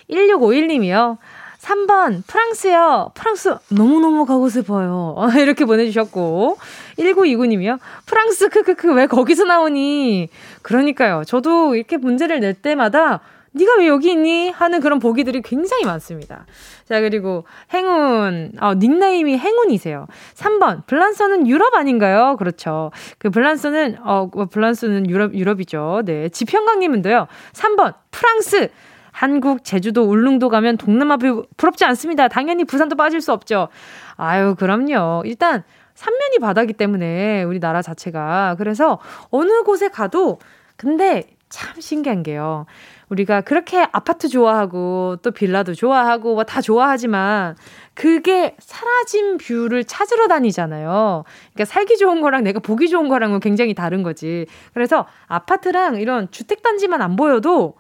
[0.10, 1.18] 1651님이요.
[1.62, 3.12] 3번, 프랑스요.
[3.14, 5.16] 프랑스 너무너무 가고 싶어요.
[5.38, 6.58] 이렇게 보내주셨고.
[6.98, 7.80] 1929님이요.
[8.08, 10.30] 프랑스, 크크크, 왜 거기서 나오니?
[10.64, 11.24] 그러니까요.
[11.26, 13.22] 저도 이렇게 문제를 낼 때마다
[13.54, 14.50] 네가 왜 여기 있니?
[14.52, 16.46] 하는 그런 보기들이 굉장히 많습니다.
[16.88, 20.08] 자, 그리고 행운, 어, 닉네임이 행운이세요.
[20.36, 22.38] 3번, 블란서는 유럽 아닌가요?
[22.38, 22.92] 그렇죠.
[23.18, 26.04] 그 블란서는, 어, 뭐 블란서는 유럽, 유럽이죠.
[26.06, 26.30] 네.
[26.30, 27.28] 지평강님은도요.
[27.54, 28.70] 3번, 프랑스.
[29.12, 31.18] 한국, 제주도, 울릉도 가면 동남아
[31.58, 32.30] 부럽지 않습니다.
[32.30, 33.68] 당연히 부산도 빠질 수 없죠.
[34.16, 35.24] 아유, 그럼요.
[35.26, 35.64] 일단,
[35.96, 38.56] 삼면이 바다기 때문에 우리나라 자체가.
[38.58, 40.40] 그래서 어느 곳에 가도,
[40.78, 42.66] 근데 참 신기한 게요.
[43.12, 47.56] 우리가 그렇게 아파트 좋아하고 또 빌라도 좋아하고 뭐 다 좋아하지만
[47.94, 51.24] 그게 사라진 view를 찾으러 다니잖아요.
[51.54, 54.48] 그러니까 살기 좋은 거랑 내가 보기 좋은 거랑은 굉장히 다른 거지.
[54.74, 57.76] 그래서 아파트랑 이런 주택단지만 안 보여도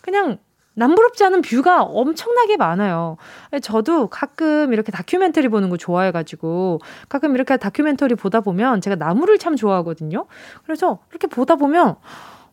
[0.00, 0.38] 그냥
[0.74, 3.16] 남부럽지 않은 view가 엄청나게 많아요.
[3.62, 9.56] 저도 가끔 이렇게 다큐멘터리 보는 거 좋아해가지고 가끔 이렇게 다큐멘터리 보다 보면 제가 나무를 참
[9.56, 10.26] 좋아하거든요.
[10.64, 11.96] 그래서 이렇게 보다 보면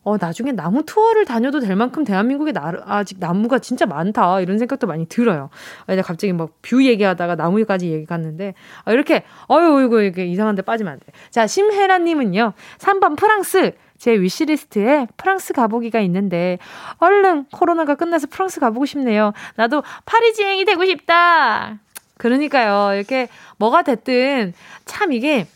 [0.04, 4.40] 어, 나중에 나무 투어를 다녀도 될 만큼 대한민국에 나, 아직 나무가 진짜 많다.
[4.40, 5.48] 이런 생각도 많이 들어요.
[5.86, 10.62] 아, 갑자기 막 view 얘기하다가 나무까지 얘기 갔는데, 아, 이렇게, 어유 이거, 이게 이상한 데
[10.62, 11.06] 빠지면 안 돼.
[11.30, 13.72] 자, 심혜라님은요, 3번 프랑스.
[13.98, 16.58] 제 wish list에 프랑스 가보기가 있는데
[16.98, 19.32] 얼른 코로나가 끝나서 프랑스 가보고 싶네요.
[19.54, 21.78] 나도 파리지행이 되고 싶다.
[22.18, 22.96] 그러니까요.
[22.96, 24.54] 이렇게 뭐가 됐든
[24.86, 25.46] 참 이게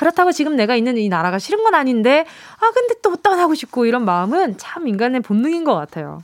[0.00, 2.24] 그렇다고 지금 내가 있는 이 나라가 싫은 건 아닌데
[2.58, 6.22] 아 근데 또 떠나고 싶고 이런 마음은 참 인간의 본능인 것 같아요.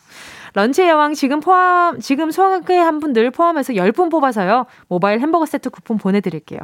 [0.55, 4.65] 런치 여왕 지금 포함 지금 소개한 분들 포함해서 10분 뽑아서요.
[4.89, 6.59] 모바일 햄버거 세트 쿠폰 보내 드릴게요.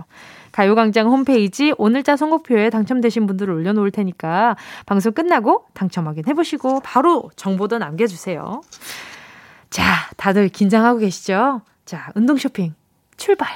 [0.53, 8.63] 가요광장 홈페이지 오늘자 선곡표에 당첨되신 분들을 올려놓을 테니까 방송 끝나고 당첨 확인해보시고 바로 정보도 남겨주세요.
[9.69, 9.85] 자,
[10.17, 11.61] 다들 긴장하고 계시죠?
[11.85, 12.75] 자, 운동 쇼핑
[13.19, 13.49] 출발!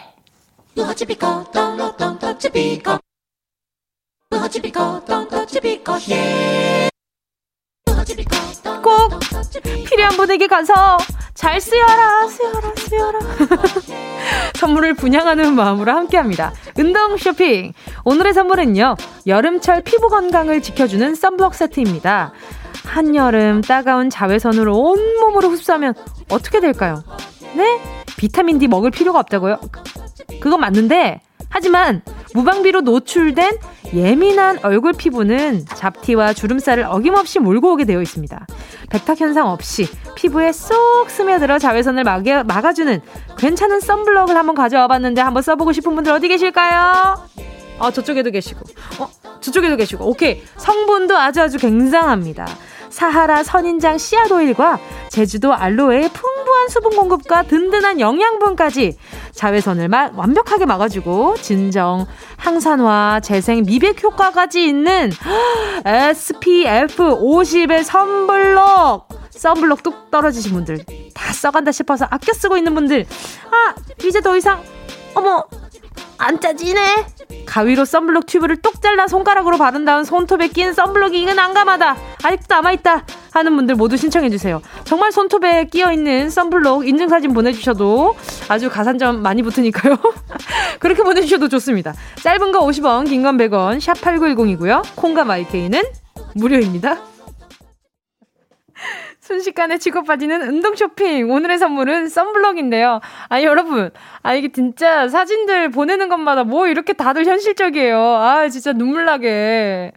[8.82, 9.10] 꼭
[9.88, 10.96] 필요한 분에게 가서
[11.34, 13.18] 잘 쓰여라, 쓰여라, 쓰여라.
[14.54, 16.52] 선물을 분양하는 마음으로 함께 합니다.
[16.78, 17.72] 운동 쇼핑.
[18.04, 22.32] 오늘의 선물은요, 여름철 피부 건강을 지켜주는 썬블럭 세트입니다.
[22.84, 25.94] 한여름 따가운 자외선을 온몸으로 흡수하면
[26.30, 27.02] 어떻게 될까요?
[27.54, 27.80] 네?
[28.16, 29.58] 비타민 D 먹을 필요가 없다고요?
[30.40, 32.02] 그건 맞는데, 하지만
[32.34, 33.58] 무방비로 노출된
[33.94, 38.46] 예민한 얼굴 피부는 잡티와 주름살을 어김없이 몰고 오게 되어 있습니다.
[38.90, 43.00] 백탁 현상 없이 피부에 쏙 스며들어 자외선을 막아, 막아주는
[43.38, 47.26] 괜찮은 썬블럭을 한번 가져와 봤는데 한번 써보고 싶은 분들 어디 계실까요?
[47.78, 48.60] 어, 저쪽에도 계시고,
[48.98, 50.42] 어, 저쪽에도 계시고, 오케이.
[50.56, 52.46] 성분도 아주 아주 굉장합니다.
[52.90, 54.78] 사하라 선인장 씨앗 오일과
[55.10, 58.98] 제주도 알로에의 풍부한 수분 공급과 든든한 영양분까지
[59.32, 65.10] 자외선을 막 완벽하게 막아주고 진정, 항산화, 재생, 미백 효과까지 있는
[65.84, 69.08] SPF 50의 선블록.
[69.30, 70.78] 선블록 뚝 떨어지신 분들
[71.14, 73.04] 다 써간다 싶어서 아껴 쓰고 있는 분들.
[73.50, 74.62] 아 이제 더 이상
[75.14, 75.44] 어머
[76.18, 77.06] 안 짜지네.
[77.46, 81.96] 가위로 썬블록 튜브를 똑 잘라 손가락으로 바른 다음 손톱에 낀 썬블록이 이건 난감하다.
[82.22, 83.04] 아직도 남아있다.
[83.32, 84.62] 하는 분들 모두 신청해주세요.
[84.84, 88.16] 정말 손톱에 끼어있는 썬블록 인증사진 보내주셔도
[88.48, 89.96] 아주 가산점 많이 붙으니까요.
[90.80, 91.92] 그렇게 보내주셔도 좋습니다.
[92.22, 94.82] 짧은 거 50원, 긴 건 100원, 샵 8910이고요.
[94.96, 95.82] 콩과 마이케이는
[96.34, 96.96] 무료입니다.
[99.30, 101.28] 순식간에 치고 빠지는 운동 쇼핑.
[101.28, 103.00] 오늘의 선물은 썬블럭인데요.
[103.28, 103.90] 아, 여러분.
[104.22, 107.98] 아, 이게 진짜 사진들 보내는 것마다 뭐 이렇게 다들 현실적이에요.
[107.98, 109.90] 아, 진짜 눈물 나게.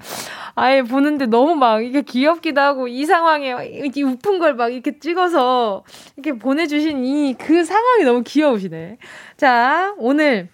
[0.56, 5.84] 아예 보는데 너무 막 이게 귀엽기도 하고 이 상황에 이렇게 우픈 걸 막 이렇게 찍어서
[6.18, 8.98] 이렇게 보내주신 이 그 상황이 너무 귀여우시네.
[9.38, 10.50] 자, 오늘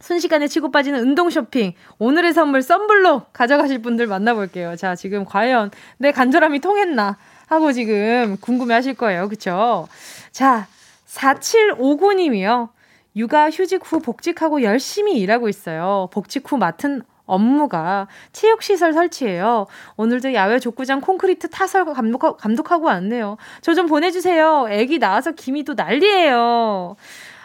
[0.00, 1.72] 순식간에 치고 빠지는 운동 쇼핑.
[1.98, 4.76] 오늘의 선물 썬블록 가져가실 분들 만나볼게요.
[4.76, 7.16] 자, 지금 과연 내 간절함이 통했나?
[7.46, 9.28] 하고 지금 궁금해 하실 거예요.
[9.28, 9.88] 그쵸?
[10.32, 10.66] 자,
[11.08, 12.68] 4759님이요.
[13.16, 16.08] 육아 휴직 후 복직하고 열심히 일하고 있어요.
[16.12, 19.66] 복직 후 맡은 업무가 체육시설 설치예요.
[19.96, 23.36] 오늘도 야외 족구장 콘크리트 타설 감독, 감독하고 왔네요.
[23.62, 24.66] 저 좀 보내주세요.
[24.70, 26.96] 애기 나와서 김이도 난리예요.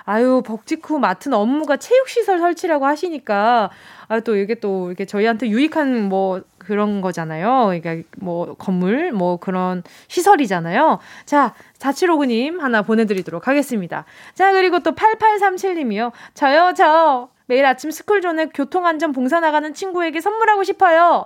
[0.05, 3.69] 아유, 복직 후 맡은 업무가 체육시설 설치라고 하시니까,
[4.07, 7.65] 아, 또 이게 또 이렇게 저희한테 유익한 뭐 그런 거잖아요.
[7.65, 10.99] 그러니까 뭐 건물, 뭐 그런 시설이잖아요.
[11.25, 14.05] 자, 4759님 하나 보내드리도록 하겠습니다.
[14.33, 16.11] 자, 그리고 또 8837님이요.
[16.33, 17.29] 저요, 저.
[17.47, 21.25] 매일 아침 스쿨존에 교통안전 봉사 나가는 친구에게 선물하고 싶어요.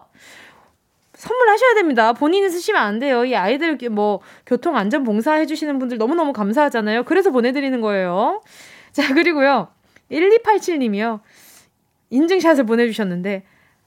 [1.13, 2.13] 선물하셔야 됩니다.
[2.13, 3.25] 본인이 쓰시면 안 돼요.
[3.25, 7.03] 이 아이들 뭐 교통 안전 봉사 해주시는 분들 너무너무 감사하잖아요.
[7.03, 8.41] 그래서 보내드리는 거예요.
[8.91, 9.67] 자, 그리고요.
[10.11, 11.19] 1287님이요.
[12.09, 13.43] 인증샷을 보내주셨는데,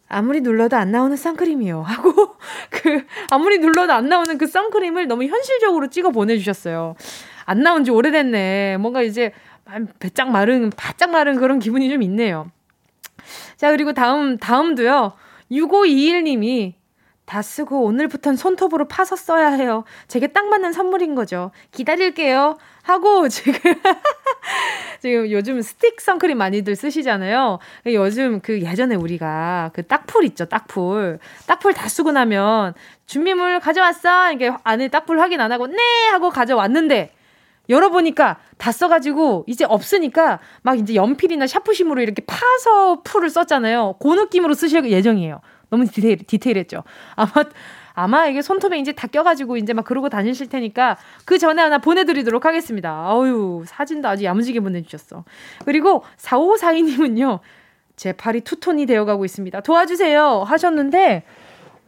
[0.08, 1.82] 아무리 눌러도 안 나오는 선크림이요.
[1.86, 2.36] 하고,
[2.70, 6.96] 그, 아무리 눌러도 안 나오는 그 선크림을 너무 현실적으로 찍어 보내주셨어요.
[7.44, 8.78] 안 나온 지 오래됐네.
[8.78, 9.32] 뭔가 이제,
[9.98, 12.50] 배짱 마른, 바짝 마른 그런 기분이 좀 있네요.
[13.56, 15.12] 자, 그리고 다음, 다음도요.
[15.50, 16.74] 6521님이
[17.28, 19.84] 다 쓰고 오늘부턴 손톱으로 파서 써야 해요.
[20.08, 21.50] 제게 딱 맞는 선물인 거죠.
[21.72, 22.56] 기다릴게요.
[22.88, 23.52] 하고 지금
[25.00, 27.58] 지금 요즘 스틱 선크림 많이들 쓰시잖아요.
[27.86, 31.18] 요즘 그 예전에 우리가 그 딱풀 있죠, 딱풀.
[31.46, 32.74] 딱풀 다 쓰고 나면
[33.06, 34.32] 준비물 가져왔어.
[34.32, 35.76] 이게 안에 딱풀 확인 안 하고 네
[36.10, 37.12] 하고 가져왔는데
[37.68, 43.96] 열어보니까 다 써가지고 이제 없으니까 막 이제 연필이나 샤프심으로 이렇게 파서 풀을 썼잖아요.
[44.00, 45.40] 그 느낌으로 쓰실 예정이에요.
[45.70, 46.82] 너무 디테일, 디테일했죠.
[47.14, 47.30] 아마,
[47.98, 52.44] 아마 이게 손톱에 이제 다 껴가지고 이제 막 그러고 다니실 테니까 그 전에 하나 보내드리도록
[52.44, 53.12] 하겠습니다.
[53.12, 55.24] 어유 사진도 아주 야무지게 보내주셨어.
[55.64, 57.40] 그리고 4542님은요.
[57.96, 59.60] 제 팔이 투톤이 되어가고 있습니다.
[59.62, 61.24] 도와주세요 하셨는데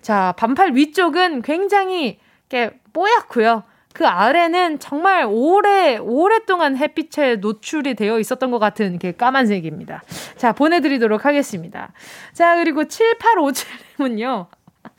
[0.00, 2.18] 자 반팔 위쪽은 굉장히
[2.48, 3.62] 이렇게 뽀얗고요.
[3.92, 10.02] 그 아래는 정말 오래, 오랫동안 햇빛에 노출이 되어 있었던 것 같은 게 까만색입니다.
[10.36, 11.92] 자, 보내드리도록 하겠습니다.
[12.32, 14.46] 자, 그리고 7857님은요.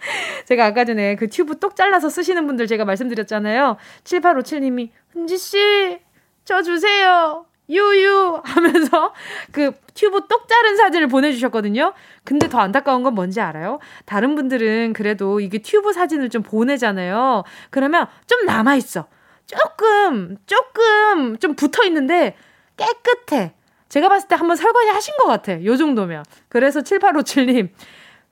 [0.46, 3.78] 제가 아까 전에 그 튜브 똑 잘라서 쓰시는 분들 제가 말씀드렸잖아요.
[4.04, 6.00] 7857님이, 은지씨,
[6.46, 7.46] 저 주세요.
[7.70, 9.14] 유유 하면서
[9.52, 11.94] 그 튜브 똑 자른 사진을 보내주셨거든요.
[12.26, 13.80] 근데 더 안타까운 건 뭔지 알아요?
[14.06, 17.44] 다른 분들은 그래도 이게 튜브 사진을 좀 보내잖아요.
[17.70, 19.08] 그러면 좀 남아있어.
[19.46, 22.36] 조금, 조금 좀 붙어 있는데
[22.76, 23.54] 깨끗해.
[23.90, 25.64] 제가 봤을 때 한번 설거지 하신 것 같아.
[25.64, 26.24] 요 정도면.
[26.48, 27.70] 그래서 7857님,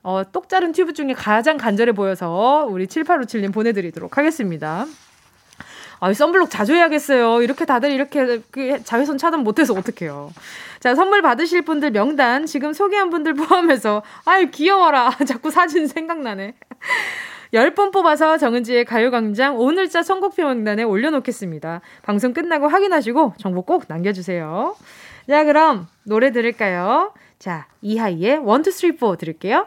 [0.02, 4.86] 어, 똑 자른 튜브 중에 가장 간절해 보여서 우리 7857님 보내드리도록 하겠습니다.
[6.00, 7.42] 아, 썬블록 자주 해야겠어요.
[7.42, 10.32] 이렇게 다들 이렇게 그 자외선 차단 못해서 어떡해요.
[10.80, 15.10] 자, 선물 받으실 분들 명단 지금 소개한 분들 포함해서 아유, 귀여워라.
[15.28, 16.54] 자꾸 사진 생각나네.
[17.52, 21.82] 10번 뽑아서 정은지의 가요광장 오늘자 선곡표 명단에 올려놓겠습니다.
[22.02, 24.76] 방송 끝나고 확인하시고 정보 꼭 남겨주세요.
[25.28, 27.12] 자, 그럼 노래 들을까요?
[27.38, 29.66] 자, 이하이의 1, 2, 3, 4 들을게요.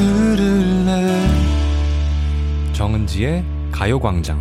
[0.00, 1.28] 들을래
[2.72, 4.40] 정은지의 가요광장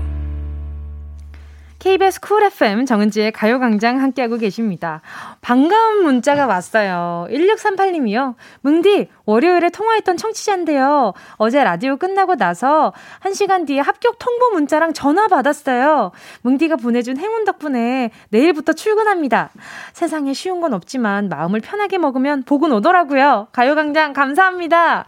[1.80, 5.02] KBS 쿨 FM 정은지의 가요광장 함께하고 계십니다.
[5.42, 7.28] 반가운 문자가 왔어요.
[7.30, 8.36] 1638님이요.
[8.62, 11.14] 뭉디, 월요일에 통화했던 청취자인데요.
[11.38, 16.12] 어제 라디오 끝나고 나서 1시간 뒤에 합격 통보 문자랑 전화 받았어요.
[16.42, 19.50] 뭉디가 보내준 행운 덕분에 내일부터 출근합니다.
[19.94, 23.48] 세상에 쉬운 건 없지만 마음을 편하게 먹으면 복은 오더라고요.
[23.54, 25.06] 가요광장 감사합니다.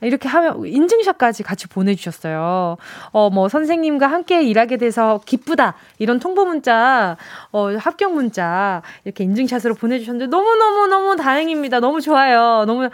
[0.00, 2.76] 이렇게 하면 인증샷까지 같이 보내주셨어요.
[3.12, 5.74] 어, 뭐, 선생님과 함께 일하게 돼서 기쁘다.
[5.98, 7.16] 이런 통보 문자,
[7.52, 11.80] 어, 합격 문자, 이렇게 인증샷으로 보내주셨는데 너무 너무 너무 다행입니다.
[11.80, 12.64] 너무 좋아요.
[12.66, 12.88] 너무,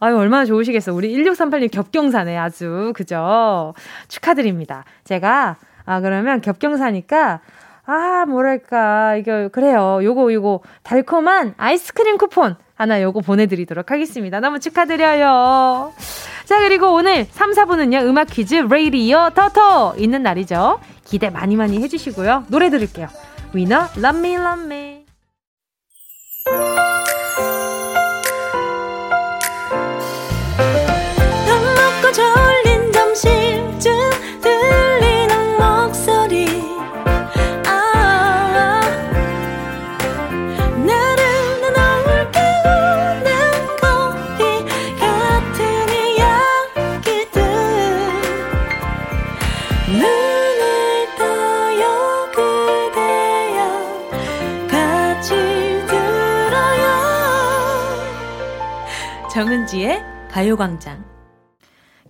[0.00, 0.92] 아유, 얼마나 좋으시겠어.
[0.92, 2.92] 우리 1638님 겹경사네, 아주.
[2.94, 3.74] 그죠?
[4.08, 4.84] 축하드립니다.
[5.04, 7.40] 제가, 아, 그러면 겹경사니까,
[7.86, 10.00] 아, 뭐랄까, 이거, 그래요.
[10.02, 14.38] 요거, 요거, 달콤한 아이스크림 쿠폰 하나 요거 보내드리도록 하겠습니다.
[14.38, 15.92] 너무 축하드려요.
[16.44, 20.78] 자, 그리고 오늘 3, 4분은요, 음악 퀴즈 레이디어 터터 있는 날이죠.
[21.04, 22.44] 기대 많이 많이 해주시고요.
[22.48, 23.08] 노래 들을게요.
[23.52, 25.04] 위너, love me.
[60.58, 61.04] 가요광장.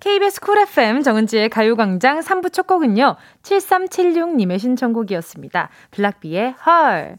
[0.00, 3.16] KBS 쿨 FM 정은지의 가요광장 3부 첫 곡은요.
[3.42, 5.68] 7376님의 신청곡이었습니다.
[5.90, 7.18] 블락비의 헐.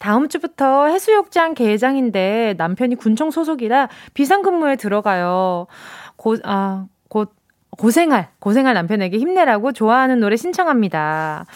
[0.00, 5.68] 다음 주부터 해수욕장 개장인데 남편이 군청 소속이라 비상근무에 들어가요.
[6.16, 7.32] 고, 아, 곧,
[7.70, 11.46] 고생할, 고생할 남편에게 힘내라고 좋아하는 노래 신청합니다.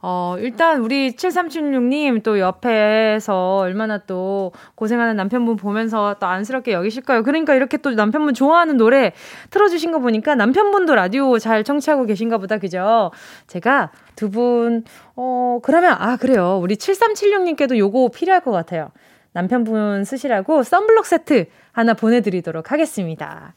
[0.00, 7.24] 어, 일단 우리 7376님 또 옆에서 얼마나 또 고생하는 남편분 보면서 또 안쓰럽게 여기실까요?
[7.24, 9.12] 그러니까 이렇게 또 남편분 좋아하는 노래
[9.50, 13.10] 틀어주신 거 보니까 남편분도 라디오 잘 청취하고 계신가 보다, 그죠?
[13.48, 14.84] 제가 두 분,
[15.16, 16.60] 어, 그러면, 아, 그래요.
[16.62, 18.90] 우리 7376님께도 요거 필요할 것 같아요.
[19.32, 23.54] 남편분 쓰시라고 썬블럭 세트 하나 보내드리도록 하겠습니다.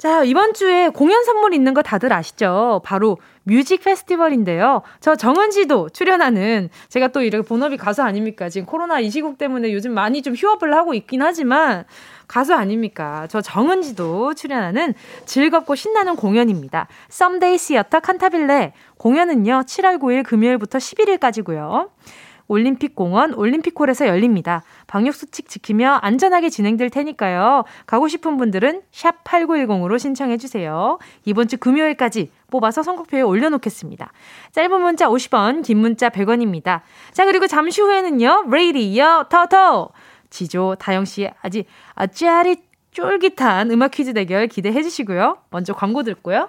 [0.00, 2.80] 자, 이번 주에 공연 선물 있는 거 다들 아시죠?
[2.86, 4.80] 바로 뮤직 페스티벌인데요.
[5.00, 8.48] 저 정은지도 출연하는 제가 또 이렇게 본업이 가수 아닙니까?
[8.48, 11.84] 지금 코로나 이 시국 때문에 요즘 많이 좀 휴업을 하고 있긴 하지만
[12.28, 13.26] 가수 아닙니까?
[13.28, 14.94] 저 정은지도 출연하는
[15.26, 16.88] 즐겁고 신나는 공연입니다.
[17.10, 19.64] 썸데이 시어터 칸타빌레 공연은요.
[19.66, 21.90] 7월 9일 금요일부터 11일까지고요.
[22.50, 24.62] 올림픽공원 올림픽홀에서 열립니다.
[24.88, 27.64] 방역수칙 지키며 안전하게 진행될 테니까요.
[27.86, 30.98] 가고 싶은 분들은 샵 8910으로 신청해주세요.
[31.24, 34.12] 이번 주 금요일까지 뽑아서 선곡표에 올려놓겠습니다.
[34.50, 36.80] 짧은 문자 50원, 긴 문자 100원입니다.
[37.12, 39.90] 자, 그리고 잠시 후에는요, 레이디어 터터!
[40.30, 45.38] 지조, 다영씨 아직 아짜릿 쫄깃한 음악 퀴즈 대결 기대해 주시고요.
[45.50, 46.48] 먼저 광고 듣고요.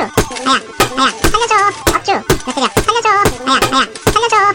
[0.00, 0.60] 업주 나야
[0.96, 1.54] 나야 살려줘
[1.94, 2.12] 업주.
[2.12, 3.44] 몇 살려줘.
[3.44, 4.54] 나야 나야 살려줘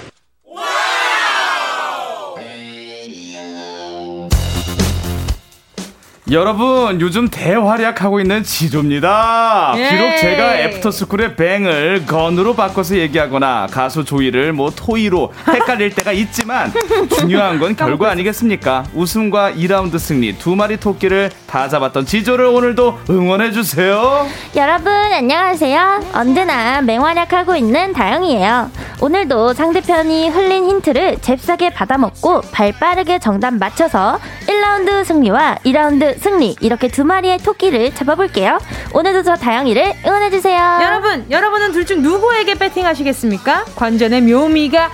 [6.31, 9.73] 여러분 요즘 대활약하고 있는 지조입니다.
[9.77, 9.89] 예.
[9.89, 16.73] 비록 제가 애프터스쿨의 뱅을 건으로 바꿔서 얘기하거나 가수 조이를 뭐 토이로 헷갈릴 때가 있지만
[17.15, 18.85] 중요한 건 결과 아니겠습니까?
[18.95, 24.25] 우승과 2라운드 승리 두 마리 토끼를 다 잡았던 지조를 오늘도 응원해 주세요.
[24.55, 26.05] 여러분 안녕하세요.
[26.15, 28.71] 언제나 맹활약하고 있는 다영이에요.
[28.99, 34.17] 오늘도 상대편이 흘린 힌트를 잽싸게 받아먹고 발 빠르게 정답 맞춰서
[34.47, 38.59] 1라운드 승리와 2라운드 승리 이렇게 두 마리의 토끼를 잡아볼게요.
[38.93, 40.79] 오늘도 저 다영이를 응원해주세요.
[40.81, 43.65] 여러분, 여러분은 둘 중 누구에게 배팅하시겠습니까?
[43.75, 44.89] 관전의 묘미가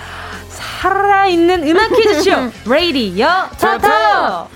[0.49, 2.32] 살아있는 음악 퀴즈쇼
[2.69, 4.49] 레이디어 터터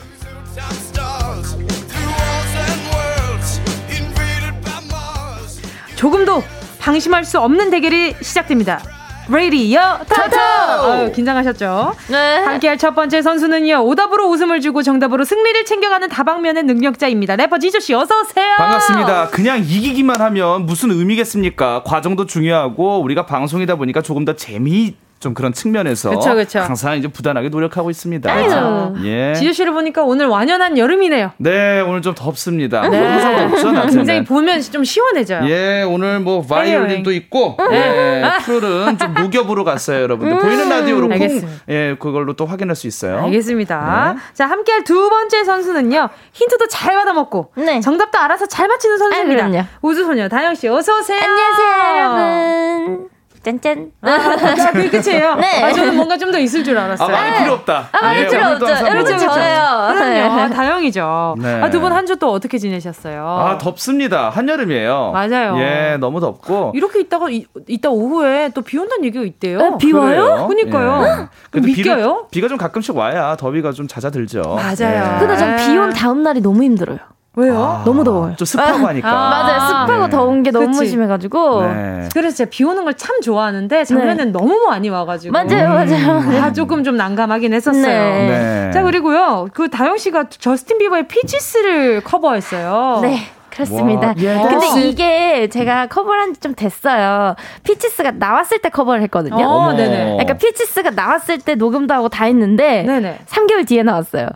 [5.95, 6.43] 조금도
[6.80, 8.82] 방심할 수 없는 대결이 시작됩니다.
[9.30, 10.38] 레이디어 타토!
[10.38, 11.95] 어, 긴장하셨죠?
[12.09, 12.38] 네.
[12.43, 17.36] 함께할 첫 번째 선수는요, 오답으로 웃음을 주고 정답으로 승리를 챙겨가는 다방면의 능력자입니다.
[17.36, 18.55] 래퍼 지조씨, 어서오세요!
[18.57, 19.30] 반갑습니다.
[19.30, 21.84] 그냥 이기기만 하면 무슨 의미겠습니까?
[21.84, 24.95] 과정도 중요하고, 우리가 방송이다 보니까 조금 더 재미
[25.26, 26.59] 좀 그런 측면에서 그쵸, 그쵸.
[26.59, 28.32] 항상 이제 부단하게 노력하고 있습니다.
[28.32, 28.93] 아유.
[29.05, 29.34] 예.
[29.34, 31.32] 지효 씨를 보니까 오늘 완연한 여름이네요.
[31.38, 32.88] 네, 오늘 좀 덥습니다.
[32.88, 32.95] 네.
[32.95, 33.95] 항상 덥죠, 낮에는.
[33.95, 35.49] 굉장히 보면 좀 시원해져요.
[35.49, 40.38] 예, 오늘 뭐 바이올린도 있고, 예, 풀은 좀 녹여보러 갔어요, 여러분들.
[40.38, 40.41] 음.
[40.43, 43.23] 보이는 라디오로 콩, 예, 그걸로 또 확인할 수 있어요.
[43.23, 44.13] 알겠습니다.
[44.13, 44.21] 네.
[44.36, 47.80] 자, 함께할 두 번째 선수는요, 힌트도 잘 받아먹고, 네.
[47.80, 49.45] 정답도 알아서 잘 맞히는 선수입니다.
[49.59, 51.19] 아, 우주소녀 다영 씨, 어서 오세요.
[51.19, 53.14] 안녕하세요, 여러분.
[53.46, 53.91] 짠짠.
[54.02, 55.36] 아, 그게 끝이에요?
[55.36, 55.64] 네.
[55.64, 57.08] 아, 저는 뭔가 좀 더 있을 줄 알았어요.
[57.08, 57.89] 아, 많이 필요 없다.
[57.91, 58.66] 아, 많이 예, 필요 없죠.
[58.88, 59.89] 여러분 저예요.
[59.93, 60.04] 그럼요.
[60.04, 60.22] 네.
[60.22, 61.36] 아, 다영이죠.
[61.38, 61.62] 네.
[61.62, 63.24] 아, 두 분 한 주 또 어떻게 지내셨어요?
[63.28, 64.30] 아, 덥습니다.
[64.32, 65.12] 한여름이에요.
[65.14, 65.58] 맞아요.
[65.60, 66.72] 예, 너무 덥고.
[66.76, 69.60] 이렇게 있다가, 이, 이따 오후에 또 비 온다는 얘기가 있대요.
[69.62, 70.46] 아, 비 와요?
[70.50, 71.30] 그니까요.
[71.56, 71.60] 예.
[71.60, 72.28] 믿겨요?
[72.32, 74.41] 비가 좀 가끔씩 와야 더위가 좀 잦아들죠.
[74.41, 75.16] 맞아요.
[75.16, 75.20] 예.
[75.20, 76.98] 근데 전 비 온 다음 날이 너무 힘들어요.
[77.38, 77.58] 왜요?
[77.62, 78.36] 아, 너무 더워요.
[78.38, 79.10] 좀 습하고 하니까.
[79.10, 79.60] 아, 맞아요.
[79.60, 80.10] 습하고 네.
[80.10, 80.88] 더운 게 너무 그치.
[80.88, 81.62] 심해가지고.
[81.64, 82.10] 네.
[82.14, 84.26] 그래서 제가 비 오는 걸 참 좋아하는데 작년엔 네.
[84.26, 85.34] 너무 많이 와가지고.
[85.34, 86.20] 맞아요, 맞아요.
[86.20, 86.42] 음.
[86.42, 87.84] 아, 조금 좀 난감하긴 했었어요.
[87.86, 88.28] 네.
[88.68, 88.72] 네.
[88.74, 93.00] 자 그리고요, 그 다영 씨가 저스틴 비버의 Peaches를 커버했어요.
[93.02, 93.20] 네.
[93.50, 94.08] 그렇습니다.
[94.08, 94.38] 와, 예.
[94.50, 97.36] 근데 이게 제가 커버를 한지 좀 됐어요.
[97.64, 99.46] Peaches가 나왔을 때 커버를 했거든요.
[99.46, 100.06] 어, 네네.
[100.18, 103.20] 그러니까 Peaches가 나왔을 때 녹음도 하고 다 했는데 네네.
[103.28, 104.28] 3개월 뒤에 나왔어요.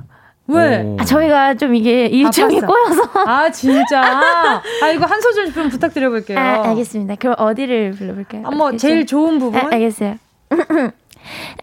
[0.50, 0.96] 왜?
[0.98, 3.10] 아, 저희가 좀 이게 일정이 아, 꼬여서.
[3.26, 4.02] 아, 진짜?
[4.82, 6.40] 아, 이거 한 소절 좀 부탁드려볼게요.
[6.40, 7.16] 아, 알겠습니다.
[7.16, 8.44] 그럼 어디를 불러볼까요?
[8.46, 9.60] 아, 뭐, 제일 좋은 부분?
[9.60, 10.18] 아, 알겠어요.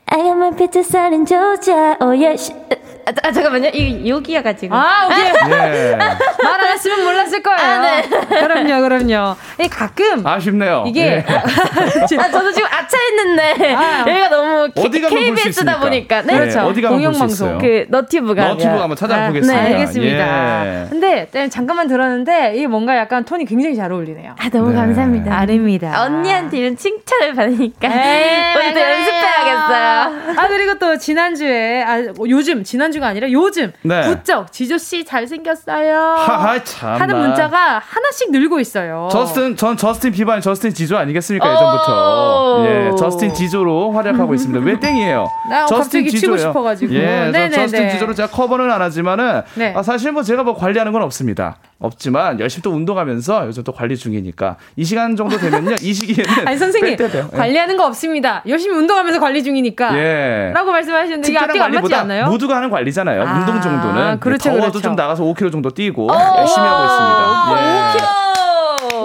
[0.06, 1.96] I got my peaches out in Georgia.
[2.00, 2.36] Oh yeah.
[3.06, 3.68] 아, 아, 잠깐만요.
[3.72, 4.74] 이 여기야 가지고.
[4.74, 5.26] 아, 오케이.
[5.52, 5.96] 예.
[5.96, 7.60] 말안 했으면 몰랐을 거예요.
[7.60, 8.02] 아, 네.
[8.28, 9.36] 그럼요, 그럼요.
[9.62, 10.84] 이 가끔 아쉽네요.
[10.88, 11.24] 이게 예.
[12.18, 16.22] 아, 저도 지금 아차 했는데 아, 여기가 너무 어디가 KBS다 보니까.
[16.22, 16.36] 네.
[16.36, 16.60] 그렇죠.
[16.62, 17.58] 어디가 공영 방송.
[17.58, 18.48] 그 너튜브가.
[18.48, 19.62] 너튜브 한번 찾아보겠습니다.
[19.62, 20.66] 네, 알겠습니다.
[20.66, 20.86] 예.
[20.90, 24.34] 근데 잠깐만 들었는데 이게 뭔가 약간 톤이 굉장히 잘 어울리네요.
[24.36, 24.76] 아, 너무 네.
[24.76, 25.32] 감사합니다.
[25.32, 26.02] 아닙니다.
[26.02, 30.36] 언니한테 이런 칭찬을 받으니까 오늘도 연습해야겠어요.
[30.38, 31.98] 아, 그리고 또 지난주에 아,
[32.28, 34.02] 요즘 지난주 지난주가 아니라 요즘 네.
[34.02, 35.96] 부쩍 지조 씨 잘생겼어요.
[35.96, 37.00] 하하 참.
[37.00, 39.08] 하는 문자가 하나씩 늘고 있어요.
[39.12, 42.64] 저스틴 전 저스틴 비반 저스틴 지조 아니겠습니까 예전부터.
[42.66, 44.64] 예, 저스틴 지조로 활약하고 있습니다.
[44.64, 45.26] 왜 땡이에요?
[45.48, 46.20] 나 저스틴 지조요.
[46.20, 46.94] 치고 싶어가지고.
[46.94, 49.74] 예, 저스틴 지조로 제가 커버는 안 하지만은 네.
[49.76, 51.56] 아, 사실 뭐 제가 뭐 관리하는 건 없습니다.
[51.78, 56.56] 없지만 열심히 또 운동하면서 요즘 또 관리 중이니까 이 시간 정도 되면요 이 시기에는 아니
[56.56, 57.36] 선생님 예.
[57.36, 60.52] 관리하는 거 없습니다 열심히 운동하면서 관리 중이니까 예.
[60.54, 62.26] 라고 말씀하셨는데 이게 앞뒤가 안 맞지 않나요?
[62.28, 64.80] 모두가 하는 관리잖아요 아, 운동 정도는 그렇죠, 더워도 그렇죠.
[64.80, 67.98] 좀 나가서 5kg 정도 뛰고 어, 열심히 하고 있습니다 예.
[67.98, 68.45] 5kg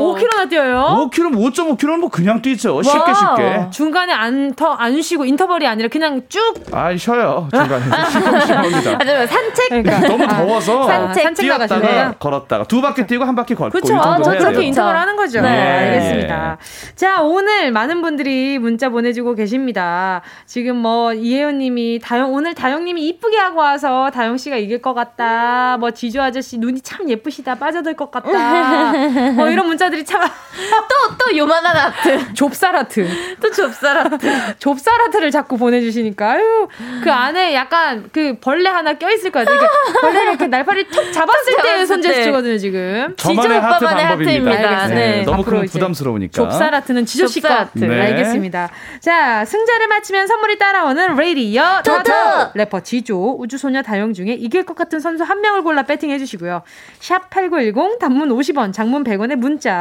[0.02, 1.10] 5km나 뛰어요?
[1.12, 2.82] 5km, 5.5km는 뭐 그냥 뛰죠.
[2.82, 3.68] 쉽게 쉽게.
[3.72, 6.54] 중간에 안, 더, 안 쉬고 인터벌이 아니라 그냥 쭉.
[6.72, 7.48] 아, 쉬어요.
[7.52, 7.84] 중간에.
[8.12, 8.92] 쉬엄쉬엄합니다.
[8.92, 9.70] 아, 산책?
[9.70, 10.84] 그러니까 너무 더워서.
[10.84, 13.72] 산책, 산책 뛰었다가 걸었다가 두 바퀴 뛰고 한 바퀴 걷고.
[13.72, 13.96] 그렇죠.
[13.96, 15.42] 아, 저렇게 인터벌 하는 거죠.
[15.42, 15.50] 네.
[15.50, 16.58] 알겠습니다.
[16.96, 20.22] 자, 오늘 많은 분들이 문자 보내주고 계십니다.
[20.46, 24.94] 지금 뭐, 이혜연 님이, 다영, 오늘 다영 님이 이쁘게 하고 와서 다영 씨가 이길 것
[24.94, 25.78] 같다.
[25.80, 27.56] 뭐, 지조 아저씨 눈이 참 예쁘시다.
[27.56, 28.92] 빠져들 것 같다.
[29.36, 30.22] 뭐, 이런 문자 들이 참.
[30.24, 32.34] 또, 또 요만한 아트.
[32.34, 33.08] 좁쌀 아트.
[33.42, 34.58] 또 좁쌀 하트.
[34.60, 36.32] 좁쌀 하트를 자꾸 보내주시니까.
[36.32, 36.68] 아유,
[37.04, 39.68] 그 안에 약간 그 벌레 하나 껴있을 것 같아요.
[40.02, 43.14] 벌레를 이렇게 날파리 툭 잡았을 때의 손제스처거든요, 지금.
[43.18, 44.88] 저만의 하트 방법입니다.
[44.88, 44.96] 네.
[44.96, 45.24] 네.
[45.24, 46.32] 너무 크면 부담스러우니까.
[46.32, 47.80] 좁쌀 하트는 지조 씨 거 하트.
[47.80, 48.02] 네.
[48.02, 48.70] 알겠습니다.
[49.02, 52.12] 자, 승자를 맞히면 선물이 따라오는 레이디어 토토!
[52.54, 56.62] 래퍼 지조, 우주소녀 다영 중에 이길 것 같은 선수 한 명을 골라 배팅해 주시고요.
[57.00, 59.81] 샵8910 단문 50원, 장문 100원의 문자,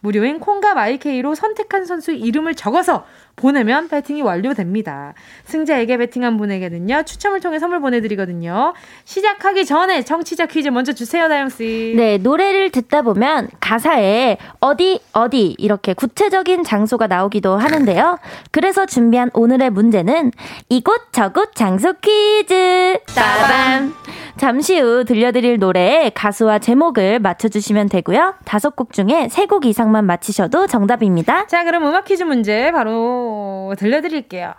[0.00, 3.04] 무료인 콩과 마이케이로 선택한 선수의 이름을 적어서
[3.36, 5.14] 보내면 배팅이 완료됩니다.
[5.44, 8.74] 승자에게 배팅한 분에게는요, 추첨을 통해 선물 보내드리거든요.
[9.04, 11.94] 시작하기 전에 청취자 퀴즈 먼저 주세요, 다영씨.
[11.96, 18.18] 네, 노래를 듣다 보면 가사에 어디, 어디 이렇게 구체적인 장소가 나오기도 하는데요.
[18.50, 20.32] 그래서 준비한 오늘의 문제는
[20.68, 22.98] 이곳 저곳 장소 퀴즈!
[23.14, 23.94] 따밤!
[24.36, 28.34] 잠시 후 들려드릴 노래의 가수와 제목을 맞춰주시면 되고요.
[28.44, 31.46] 다섯 곡 중에 세 곡 이상 만 맞히셔도 정답입니다.
[31.46, 34.54] 자, 그럼 음악 퀴즈 문제 바로 들려드릴게요.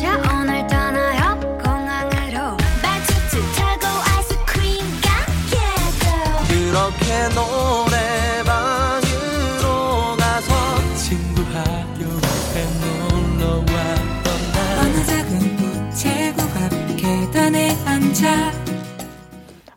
[0.00, 6.06] 자 오늘 떠나요 공항으로 발치트 타고 아이스크림 가게도
[6.48, 7.04] 그렇게
[9.08, 10.50] 노래방으로 가서
[10.96, 15.30] 친구 학교에 놀러 왔던 날 어느 작은
[15.88, 18.57] 우체국 앞 계단에 앉아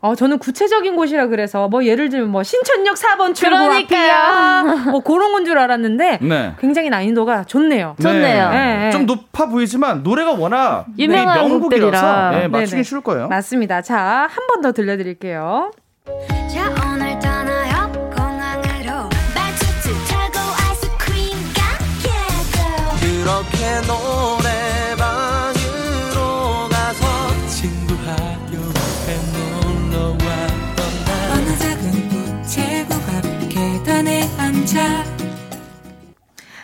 [0.03, 4.11] 어, 저는 구체적인 곳이라 그래서 뭐 예를 들면 뭐 신천역 4번 출구 그러니까요.
[4.11, 4.91] 앞이야.
[4.91, 6.53] 뭐 그런 건 줄 알았는데 네.
[6.59, 7.95] 굉장히 난이도가 좋네요.
[8.01, 8.49] 좋네요.
[8.51, 8.91] 네, 네.
[8.91, 12.29] 좀 높아 보이지만 노래가 워낙 유명한 명곡이라서.
[12.31, 12.83] 네, 맞추기 네네.
[12.83, 13.27] 쉬울 거예요.
[13.27, 13.81] 맞습니다.
[13.81, 15.71] 자, 한 번 더 들려드릴게요.
[16.53, 16.69] 자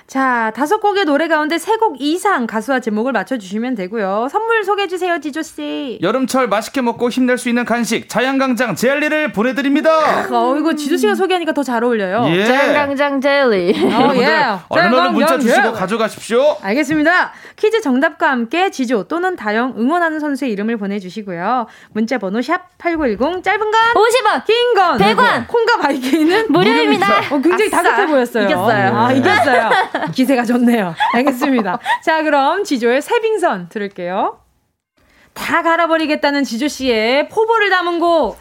[0.07, 4.29] 자, 다섯 곡의 노래 가운데 세 곡 이상 가수와 제목을 맞춰주시면 되고요.
[4.31, 5.99] 선물 소개해주세요, 지조씨.
[6.01, 10.25] 여름철 맛있게 먹고 힘낼 수 있는 간식 자양강장 젤리를 보내드립니다.
[10.31, 12.25] 어, 이거 지조씨가 소개하니까 더 잘 어울려요.
[12.29, 12.45] 예.
[12.45, 13.73] 짱강장 젤리.
[13.85, 14.57] 어, 여러분들 예.
[14.69, 15.73] 얼른 문자 주시고.
[15.73, 16.55] 가져가십시오.
[16.61, 17.33] 알겠습니다.
[17.57, 21.67] 퀴즈 정답과 함께 지조 또는 다영 응원하는 선수의 이름을 보내주시고요.
[21.91, 24.45] 문자 번호 샵8910 짧은 건 50원!
[24.45, 25.47] 긴 건 100원!
[25.47, 27.07] 콩과 마이케이는 무료입니다.
[27.31, 27.83] 어, 굉장히 아싸.
[27.83, 28.45] 다급해 보였어요.
[28.45, 28.95] 이겼어요.
[28.97, 29.69] 아, 이겼어요.
[30.11, 30.95] 기세가 좋네요.
[31.13, 31.79] 알겠습니다.
[32.03, 34.39] 자, 그럼 지조의 새빙선 들을게요.
[35.33, 38.37] 다 갈아버리겠다는 지조 씨의 포부를 담은 곡.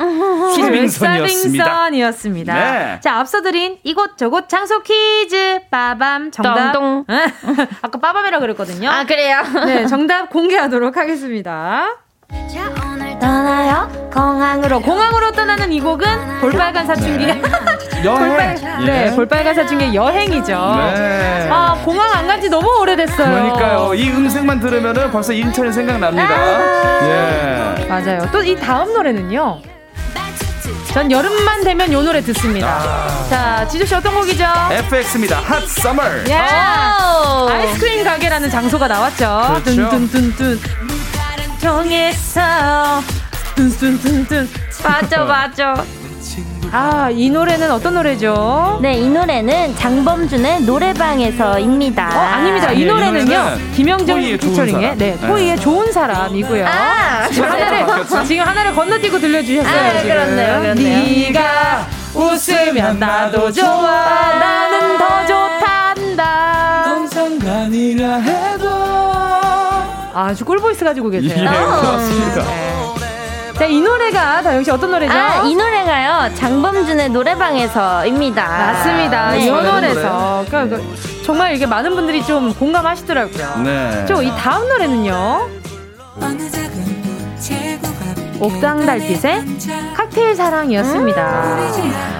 [0.54, 2.54] 지조의 새빙선이었습니다.
[2.54, 3.00] 네.
[3.00, 5.60] 자, 앞서 드린 이곳저곳 장소 퀴즈.
[5.70, 6.30] 빠밤.
[6.30, 6.74] 정답.
[7.82, 8.88] 아까 빠밤이라 그랬거든요.
[8.88, 9.42] 아, 그래요?
[9.66, 11.86] 네, 정답 공개하도록 하겠습니다.
[12.52, 13.88] 자 오늘 떠나요?
[14.12, 17.34] 공항으로 공항으로 떠나는 이 곡은 볼빨간 사춘기가
[18.04, 18.18] 여행.
[18.28, 19.10] 볼빨, 네, 예.
[19.14, 20.52] 볼빨간 사춘기의 여행이죠.
[20.96, 21.48] 네.
[21.50, 23.16] 아, 공항 안 간 지 너무 오래됐어요.
[23.30, 23.94] 그러니까요.
[23.94, 27.06] 이 음색만 들으면은 벌써 인천이 생각납니다.
[27.08, 27.84] 예.
[27.88, 28.28] 맞아요.
[28.30, 29.60] 또 이 다음 노래는요.
[30.92, 32.80] 전 여름만 되면 요 노래 듣습니다.
[33.28, 34.44] 자, 지조씨 어떤 곡이죠?
[34.70, 35.38] FX입니다.
[35.40, 36.02] 핫 서머.
[36.28, 36.34] 예.
[36.34, 37.48] 오.
[37.50, 39.60] 아이스크림 가게라는 장소가 나왔죠.
[39.62, 39.90] 그렇죠.
[39.90, 40.58] 뚠뚠뚠뚠.
[41.62, 42.40] 통했어.
[43.56, 44.46] 뚠뚠뚠뚠.
[44.84, 45.84] 맞아, 맞아.
[46.72, 48.78] 아, 이 노래는 어떤 노래죠?
[48.82, 52.08] 네, 이 노래는 장범준의 노래방에서입니다.
[52.14, 52.72] 어, 아닙니다.
[52.72, 53.24] 이 예, 이 노래는요.
[53.24, 54.96] 노래는 김영정 피처링의.
[54.96, 55.26] 네, 네.
[55.26, 56.66] 토이의 좋은 사람이고요.
[56.66, 59.80] 아, 지금 하나를 지금 하나를 건너뛰고 들려주셨어요.
[59.80, 60.08] 아, 지금.
[60.14, 61.28] 그렇네요, 그렇네요.
[61.32, 64.38] 네가 웃으면 나도 좋아.
[64.38, 66.84] 나는 더 좋단다.
[68.22, 68.68] 해도
[70.14, 71.48] 아주 꿀보이스 가지고 예, 계세요.
[71.50, 72.75] 그렇습니다.
[73.58, 75.12] 자, 이 노래가 다영 씨 어떤 노래죠?
[75.14, 76.34] 아, 이 노래가요.
[76.34, 78.46] 장범준의 노래방에서입니다.
[78.46, 79.30] 맞습니다.
[79.30, 79.46] 네.
[79.46, 83.62] 이 노래, 노래에서 그러니까 그 정말 이게 많은 분들이 좀 공감하시더라고요.
[83.64, 84.04] 네.
[84.06, 85.48] 저 이 다음 노래는요.
[88.38, 89.42] 옥상 달빛의
[89.96, 91.22] 칵테일 사랑이었습니다.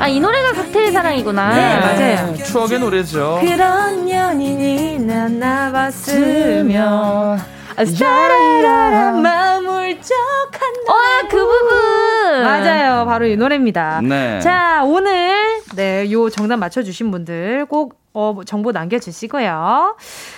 [0.00, 1.54] 아, 이 노래가 칵테일 사랑이구나.
[1.54, 1.78] 네,
[2.16, 2.34] 맞아요.
[2.44, 3.38] 추억의 노래죠.
[3.42, 7.38] 그런 연인이 나나 봤으면
[7.84, 10.92] 사라라라 마음을 쩍한다.
[10.92, 12.42] 와, 그 부분.
[12.42, 13.04] 맞아요.
[13.06, 14.00] 바로 이 노래입니다.
[14.02, 14.40] 네.
[14.40, 19.96] 자, 오늘 네, 요 정답 맞춰주신 분들 꼭 어, 정보 남겨주시고요.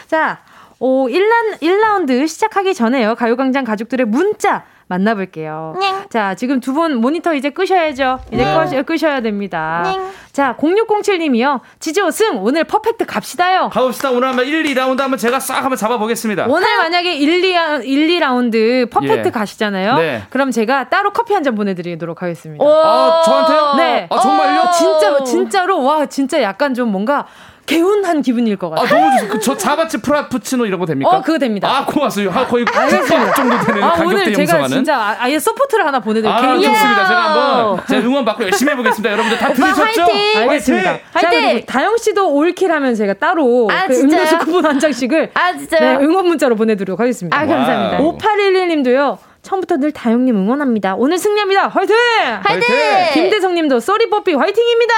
[0.08, 0.40] 자,
[0.80, 3.14] 오, 1라, 1라운드 시작하기 전에요.
[3.14, 5.74] 가요광장 가족들의 문자 만나볼게요.
[5.80, 6.06] 냥.
[6.10, 8.20] 자, 지금 두 분 모니터 이제 끄셔야죠.
[8.32, 8.82] 이제 네.
[8.82, 9.82] 끄셔야 됩니다.
[9.84, 10.10] 냥.
[10.32, 11.60] 자, 0607님이요.
[11.80, 13.70] 지조 승 오늘 퍼펙트 갑시다요.
[13.72, 14.10] 가봅시다.
[14.10, 16.46] 오늘 한번 1, 2라운드 한번 제가 싹 한번 잡아보겠습니다.
[16.48, 17.48] 오늘 만약에 1, 2,
[17.84, 19.30] 1, 2라운드 perfect 예.
[19.30, 19.94] 가시잖아요.
[19.96, 20.22] 네.
[20.30, 22.64] 그럼 제가 따로 커피 한 잔 보내드리도록 하겠습니다.
[22.64, 23.74] 아, 저한테요?
[23.76, 24.06] 네.
[24.10, 24.70] 아, 정말요?
[24.76, 27.26] 진짜, 진짜로, 와, 진짜 약간 좀 뭔가
[27.68, 28.86] 개운한 기분일 것 같아요.
[28.86, 29.40] 아, 너무 좋죠.
[29.40, 31.10] 저 java chip frappuccino 이런 거 됩니까?
[31.10, 31.68] 어, 그거 됩니다.
[31.68, 32.46] 아, 고맙습니다.
[32.46, 33.34] 거의 알겠습니다.
[33.34, 36.50] 정도 되는 아, 가격대 오늘 제가 진짜 아, 아예 support를 하나 보내드릴게요.
[36.50, 37.06] 아, 좋습니다.
[37.08, 39.12] 제가 한번 제가 응원 받고 열심히 해보겠습니다.
[39.12, 40.02] 여러분들 다 들으셨죠?
[40.02, 40.40] 화이팅!
[40.42, 40.98] 알겠습니다.
[41.12, 41.66] 화이팅!
[41.66, 45.98] 다영 씨도 올킬 하면 제가 따로 아, 그 음료수 쿠폰 한 장씩을 아, 진짜요?
[45.98, 47.36] 네, 응원 문자로 보내드리도록 하겠습니다.
[47.38, 47.98] 아, 감사합니다.
[47.98, 49.18] 5811님도요.
[49.42, 50.94] 처음부터 늘 다영님 응원합니다.
[50.96, 51.68] 오늘 승리합니다.
[51.68, 51.94] 화이팅!
[52.42, 52.66] 화이팅!
[53.14, 54.94] 김대성님도 sorry 뽀삐 화이팅입니다.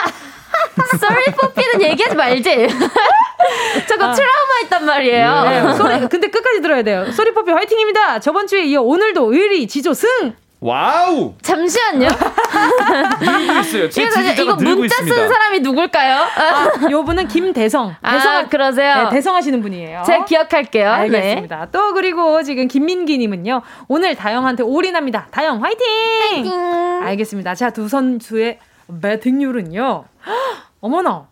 [0.98, 2.68] sorry 뽀삐는 얘기하지 말지.
[3.88, 4.12] 저거 아.
[4.12, 5.42] 트라우마 있단 말이에요.
[5.42, 7.10] 네, sorry, 근데 끝까지 들어야 돼요.
[7.12, 8.20] sorry 뽀삐 화이팅입니다.
[8.20, 10.34] 저번 주에 이어 오늘도 의리 지조 승!
[10.62, 11.32] wow!
[11.40, 12.08] 잠시만요.
[13.20, 13.88] 늘고 있어요.
[13.88, 15.14] 제 이거, 이거 문자 있습니다.
[15.16, 16.16] 쓴 사람이 누굴까요?
[16.18, 17.94] 아, 요 분은 김대성.
[18.02, 19.04] 아, 대성 그러세요?
[19.04, 20.02] 네, 대성하시는 분이에요.
[20.04, 20.90] 제가 기억할게요.
[20.90, 21.60] 알겠습니다.
[21.60, 21.66] 네.
[21.72, 23.62] 또 그리고 지금 김민기님은요.
[23.88, 25.28] 오늘 다영한테 올인합니다.
[25.30, 25.86] 다영 화이팅!
[26.20, 26.52] 화이팅!
[27.04, 27.54] 알겠습니다.
[27.54, 28.58] 자, 두 선수의
[29.00, 30.04] 배팅률은요.
[30.80, 31.26] 어머나.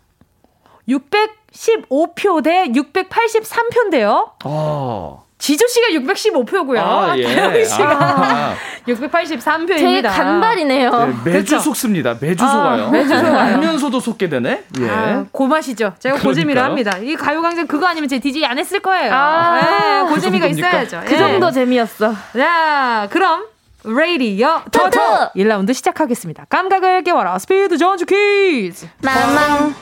[0.89, 4.31] 615표 대 683표인데요.
[4.45, 5.25] 어.
[5.39, 6.79] 지조 씨가 615표고요.
[6.79, 7.23] 아, 예.
[7.23, 8.55] 태영 씨가 아.
[8.89, 9.79] 683표입니다.
[9.79, 10.91] 제 간발이네요.
[10.91, 11.59] 네, 매주 그렇죠?
[11.61, 12.17] 속습니다.
[12.21, 12.91] 매주 아, 속아요.
[12.91, 13.39] 매주 속아요.
[13.39, 14.65] 알면서도 속게 되네.
[14.81, 14.89] 예.
[14.91, 15.95] 아, 고맛이죠.
[16.01, 16.99] 제가 고재미를 합니다.
[16.99, 19.13] 이 가요광장 그거 아니면 제 DJ 안 했을 거예요.
[19.15, 21.03] 아, 네, 그 고재미가 그 있어야죠.
[21.07, 22.13] 그 정도 재미였어.
[22.37, 23.45] 자, 그럼
[23.85, 24.99] 레이디어 토토
[25.37, 26.47] 1라운드 시작하겠습니다.
[26.49, 29.75] 감각을 깨워라 스피드 전주 퀴즈 마망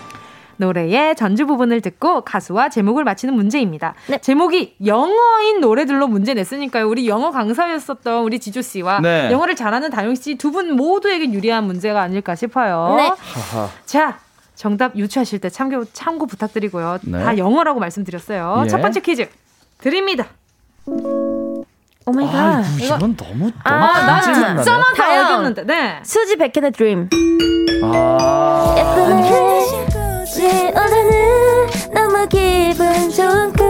[0.58, 3.94] 노래의 전주 부분을 듣고 가수와 제목을 맞히는 문제입니다.
[4.06, 4.18] 네.
[4.18, 6.88] 제목이 영어인 노래들로 문제 냈으니까요.
[6.88, 9.30] 우리 영어 강사였었던 우리 지조 씨와 네.
[9.30, 12.94] 영어를 잘하는 다영 씨 두 분 모두에게 유리한 문제가 아닐까 싶어요.
[12.96, 13.12] 네.
[13.84, 14.18] 자,
[14.54, 16.98] 정답 유추하실 때 참고 참고 부탁드리고요.
[17.02, 17.22] 네.
[17.22, 18.62] 다 영어라고 말씀드렸어요.
[18.64, 18.68] 예.
[18.68, 19.28] 첫 번째 퀴즈
[19.78, 20.26] 드립니다.
[22.08, 22.34] oh my god.
[22.36, 25.64] 아, 이건 너무 아, 너무 아, 나 듣자마자 알겠는데.
[25.64, 26.00] 네.
[26.04, 27.10] 수지 백현의 Dream.
[27.82, 28.74] 아.
[28.78, 29.46] 예쁘네.
[30.36, 33.66] 내 오늘은 너무 기분 좋은 꿈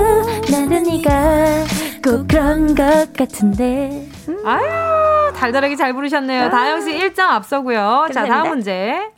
[0.51, 1.65] 나는 네가
[2.05, 4.07] 꼭 그런 것 같은데.
[4.29, 4.47] 음.
[4.47, 6.45] 아유, 달달하게 잘 부르셨네요.
[6.45, 6.51] 아.
[6.51, 8.09] 다영 씨 1점 앞서고요.
[8.13, 9.13] 자, 다음 문제.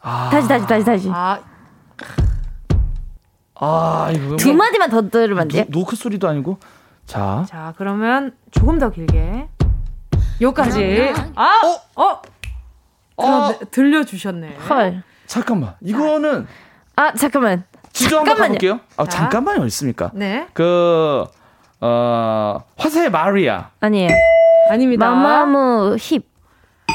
[0.00, 0.28] 아.
[0.30, 1.10] 다시 다시 다시 다시.
[1.12, 1.40] 아.
[3.58, 5.64] 아, 이거 두 마디만 더 들으면 안 돼요?
[5.68, 6.58] 노크 소리도 아니고.
[7.06, 7.44] 자.
[7.48, 9.48] 자, 그러면 조금 더 길게.
[10.40, 11.12] 요까지.
[11.34, 11.50] 아!
[11.96, 12.02] 어?
[12.02, 12.22] 어?
[13.16, 14.56] 어, 네, 들려주셨네.
[14.68, 15.02] 헐.
[15.26, 15.74] 잠깐만.
[15.80, 16.46] 이거는.
[16.96, 17.64] 아, 잠깐만.
[17.92, 18.80] 지조 한번 가볼게요.
[18.96, 19.64] 아, 잠깐만요.
[19.66, 20.10] 있습니까?
[20.12, 20.46] 네.
[20.52, 21.24] 그,
[21.80, 23.70] 어, 화사의 마리아.
[23.80, 24.10] 아니에요.
[24.70, 25.08] 아닙니다.
[25.10, 26.22] 마마무 힙.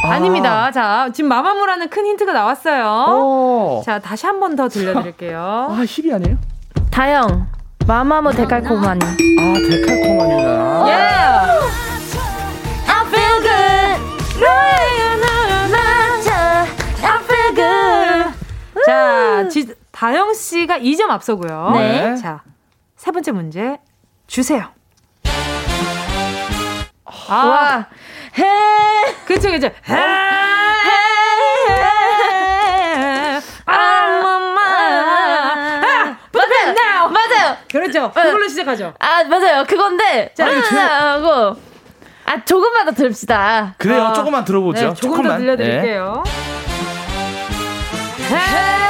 [0.03, 0.17] 아.
[0.19, 3.13] 닙니다 자, 지금 마마무라는 큰 힌트가 나왔어요.
[3.13, 3.81] 오.
[3.85, 5.39] 자, 다시 한 번 더 들려드릴게요.
[5.39, 6.37] 아, 힙이 아니에요?
[6.91, 7.47] 다영.
[7.87, 9.05] 마마무 데칼코마니.
[9.05, 10.85] 아, 데칼코마니나.
[10.87, 10.91] 예.
[10.91, 11.67] Yeah.
[12.87, 13.99] I feel good.
[17.03, 18.85] I feel good.
[18.85, 21.71] 자, 지, 다영 씨가 2점 앞서고요.
[21.73, 22.15] 네.
[22.15, 22.41] 자,
[22.95, 23.77] 세 번째 문제
[24.27, 24.67] 주세요.
[27.05, 27.87] 아, 와.
[28.37, 29.13] 해.
[29.25, 29.67] 그쵸, 그쵸.
[29.67, 29.93] 해.
[29.93, 30.50] 해.
[37.71, 38.05] 그렇죠.
[38.05, 38.11] 어.
[38.11, 38.93] 그걸로 시작하죠.
[38.99, 39.63] 아, 맞아요.
[39.67, 40.31] 그건데.
[40.35, 41.55] 자, 하고.
[42.25, 43.75] 아, 조금만 더 들읍시다.
[43.77, 44.03] 그래요.
[44.03, 44.13] 어.
[44.13, 44.79] 조금만 들어보죠.
[44.89, 45.31] 네, 조금 조금만.
[45.33, 46.23] 더 들려드릴게요.
[48.29, 48.80] 네.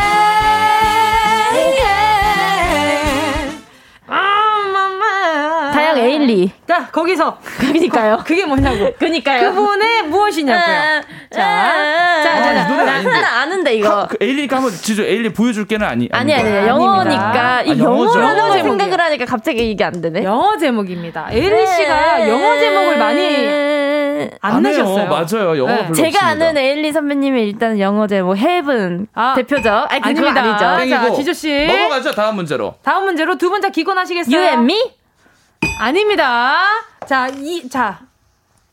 [5.98, 6.52] 양 에일리.
[6.68, 7.38] 자, 거기서.
[7.60, 8.22] 그니까요.
[8.26, 8.92] 그게 뭐냐고.
[9.00, 9.50] 그니까요.
[9.54, 10.64] 그분의 무엇이냐고요.
[10.76, 12.68] 아, 자, 아, 자, 자, 자.
[13.04, 14.08] 노래 나 아는데, 이거.
[14.10, 16.10] 그 에일리가 한번 지조 에일리 보여줄게는 아니.
[16.12, 17.62] 아니, 아니, 아니 영어니까.
[17.64, 20.24] 이 아, 영어라고 생각을 하니까 갑자기 이게 안 되네.
[20.24, 21.28] 영어 제목입니다.
[21.32, 22.30] 에일리 씨가 네.
[22.30, 23.72] 영어 제목을 많이
[24.42, 25.08] 안, 안 내셨어요.
[25.10, 25.58] 맞아요.
[25.58, 25.94] 영어 네.
[25.94, 26.28] 제가.
[26.28, 29.70] 아는 에일리 선배님이 일단 영어 제목 Heaven 아, 대표죠.
[29.90, 30.42] 아니, 그거 아닙니다.
[30.76, 30.96] 아니죠.
[30.96, 31.66] 자, 지조 씨.
[31.68, 32.12] 넘어가죠.
[32.14, 32.76] 다음 문제로.
[32.84, 34.36] 다음 문제로 두 분 다 기권하시겠어요?
[34.38, 34.92] You and me?
[35.80, 36.64] 아닙니다.
[37.08, 38.00] 자, 이, 자.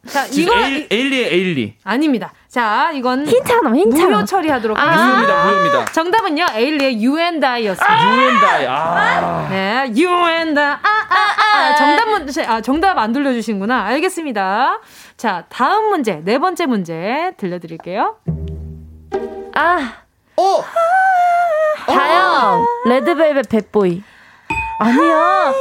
[0.07, 0.55] 자, 이거.
[0.91, 1.75] 에일리의 에일리.
[1.85, 2.33] 아닙니다.
[2.49, 3.27] 자, 이건.
[3.27, 5.17] 힌트 하나, 힌트 무효 처리하도록 아~ 하겠습니다.
[5.17, 5.93] 무효입니다, 무효입니다.
[5.93, 7.93] 정답은요, 에일리의 You and I였습니다.
[7.93, 8.67] 아~ You and I.
[8.67, 9.49] 아.
[9.51, 10.67] 네, You and I.
[10.67, 11.75] 아, 아, 아.
[11.77, 13.85] 정답, 아, 정답 안 들려주신구나.
[13.87, 14.81] 알겠습니다.
[15.17, 18.17] 자, 다음 문제, 네 번째 문제 들려드릴게요.
[19.55, 19.93] 아.
[20.37, 20.65] 어.
[21.87, 22.67] 다영.
[22.87, 24.03] 레드벨벳 Bad Boy.
[24.79, 25.53] 아니야.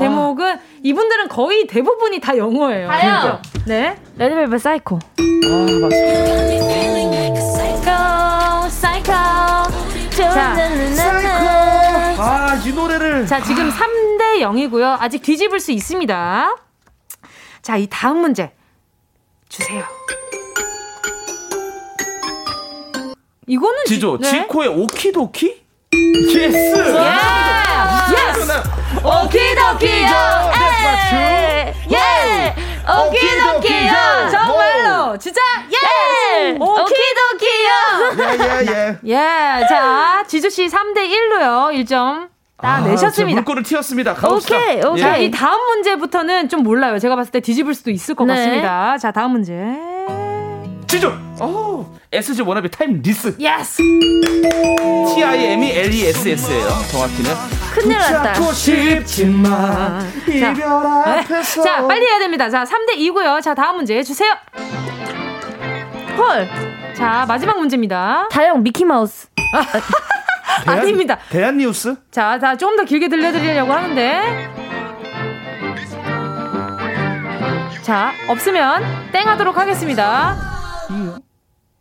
[0.00, 2.88] 제목은 이분들은 거의 대부분이 다 영어예요.
[2.88, 3.20] 다영.
[3.20, 3.42] 그렇죠?
[3.66, 3.96] 네.
[4.16, 4.96] 레드벨벳 사이코.
[4.96, 4.98] 아,
[5.82, 7.40] 맞습니다.
[8.70, 9.10] 사이코.
[10.16, 10.56] 자,
[12.18, 13.26] 아, 이 노래를.
[13.26, 14.96] 자, 지금 3대 0이고요.
[14.98, 16.56] 아직 뒤집을 수 있습니다.
[17.62, 18.52] 자, 이 다음 문제
[19.48, 19.84] 주세요.
[23.46, 24.42] 이거는 지조 지, 네?
[24.42, 25.62] 지코의 Okey Dokey?
[25.92, 26.76] Yes.
[28.12, 28.79] Yes.
[29.04, 30.08] Okey Dokey요.
[31.92, 32.54] 예.
[32.86, 34.30] Okey Dokey요.
[34.30, 35.40] 정말로 진짜
[35.70, 36.52] 예.
[36.52, 37.70] Okey Dokey요.
[38.18, 38.96] 예예예.
[39.06, 39.66] 예.
[39.68, 41.72] 자, 지조 씨 3대 1로요.
[41.84, 42.28] 1점.
[42.60, 43.36] 다 아, 내셨습니다.
[43.40, 44.12] 물꼬를 트었습니다.
[44.14, 44.56] 가봅시다.
[44.56, 45.00] 오케이, 오케이.
[45.00, 46.98] 자, 이 다음 문제부터는 좀 몰라요.
[46.98, 48.34] 제가 봤을 때 뒤집을 수도 있을 것 네.
[48.34, 48.98] 같습니다.
[48.98, 49.54] 자, 다음 문제.
[50.90, 51.12] 지조.
[51.40, 51.86] 오.
[52.12, 53.36] SG 워너비 Timeless.
[53.38, 53.76] Yes.
[55.14, 56.68] T I M E L E S S예요.
[56.90, 57.30] 정확히는.
[57.74, 58.34] 큰일 났다.
[58.52, 61.62] 싶지만 이별 앞에서.
[61.62, 62.50] 자, 빨리 해야 됩니다.
[62.50, 63.40] 자, 3대 2고요.
[63.40, 64.32] 자, 다음 문제 주세요.
[66.18, 66.48] 헐.
[66.94, 68.26] 자, 마지막 문제입니다.
[68.32, 69.28] 다영 미키 마우스.
[70.66, 71.18] 대한- 아닙니다.
[71.30, 71.94] 대한 뉴스?
[72.10, 74.50] 자, 자, 좀더 길게 들려드리려고 하는데.
[77.82, 78.82] 자, 없으면
[79.12, 80.49] 땡 하도록 하겠습니다.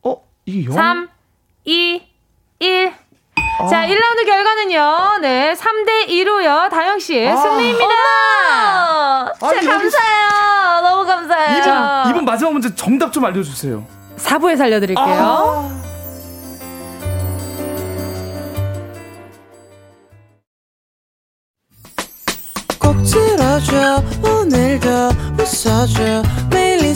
[0.04, 0.74] 어, 이게 영?
[0.74, 1.10] 3,
[1.66, 2.02] 2,
[2.60, 2.94] 1.
[3.70, 5.18] 자, 1라운드 결과는요.
[5.22, 6.70] 네, 3대 2로요.
[6.70, 7.86] 다영씨의 승리입니다.
[7.86, 9.32] 어머.
[9.42, 10.82] 아니, 진짜 여기- 감사해요.
[10.82, 11.58] 너무 감사해요.
[11.58, 13.86] 이분, 이분 마지막 문제 정답 좀 알려 주세요.
[14.18, 15.70] 4부에 살려 드릴게요.
[22.80, 24.90] 꼭 들어줘 오늘도
[25.40, 26.96] 웃어줘 매일 일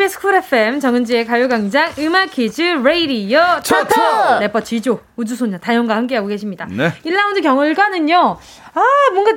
[0.00, 3.94] KBS 쿨 FM 정은지의 가요광장 음악 퀴즈 레이디오 차트!
[4.40, 6.66] 래퍼 지조 우주소녀 다영과 함께하고 계십니다.
[6.70, 6.90] 네.
[7.04, 8.38] 1라운드 결과는요.
[8.74, 8.82] 아
[9.12, 9.32] 뭔가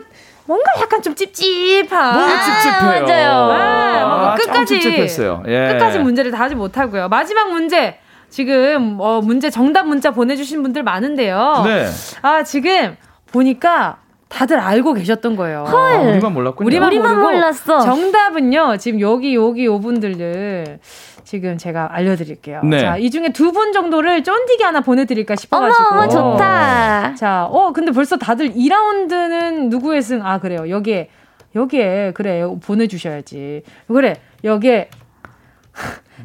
[0.46, 2.14] 뭔가 약간 좀 찝찝한.
[2.14, 3.06] 너무 찝찝해요.
[3.06, 3.32] 맞아요.
[3.52, 5.44] 아, 뭔가 좀 끝까지 찝찝했어요.
[5.48, 5.74] 예.
[5.74, 7.10] 끝까지 문제를 다 하지 못하고요.
[7.10, 8.00] 마지막 문제
[8.30, 11.64] 지금 어, 문제 정답 문자 보내주신 분들 많은데요.
[11.66, 11.90] 네.
[12.22, 12.96] 아 지금
[13.34, 13.98] 보니까
[14.34, 15.64] 다들 알고 계셨던 거예요.
[15.68, 16.66] 아, 우리만 몰랐군요.
[16.66, 17.82] 우리만, 우리만 몰랐어.
[17.82, 18.78] 정답은요.
[18.78, 20.80] 지금 여기 여기 요 분들을
[21.24, 22.62] 지금 제가 알려드릴게요.
[22.64, 22.80] 네.
[22.80, 25.84] 자, 이 중에 두 분 정도를 쫀디기 하나 보내드릴까 싶어가지고.
[25.92, 27.14] 어머, 좋다.
[27.16, 30.26] 자, 어 근데 벌써 다들 2라운드는 누구의 승?
[30.26, 30.68] 아 그래요.
[30.68, 31.10] 여기에
[31.56, 33.62] 여기에 그래 보내주셔야지.
[33.88, 34.90] 그래 여기에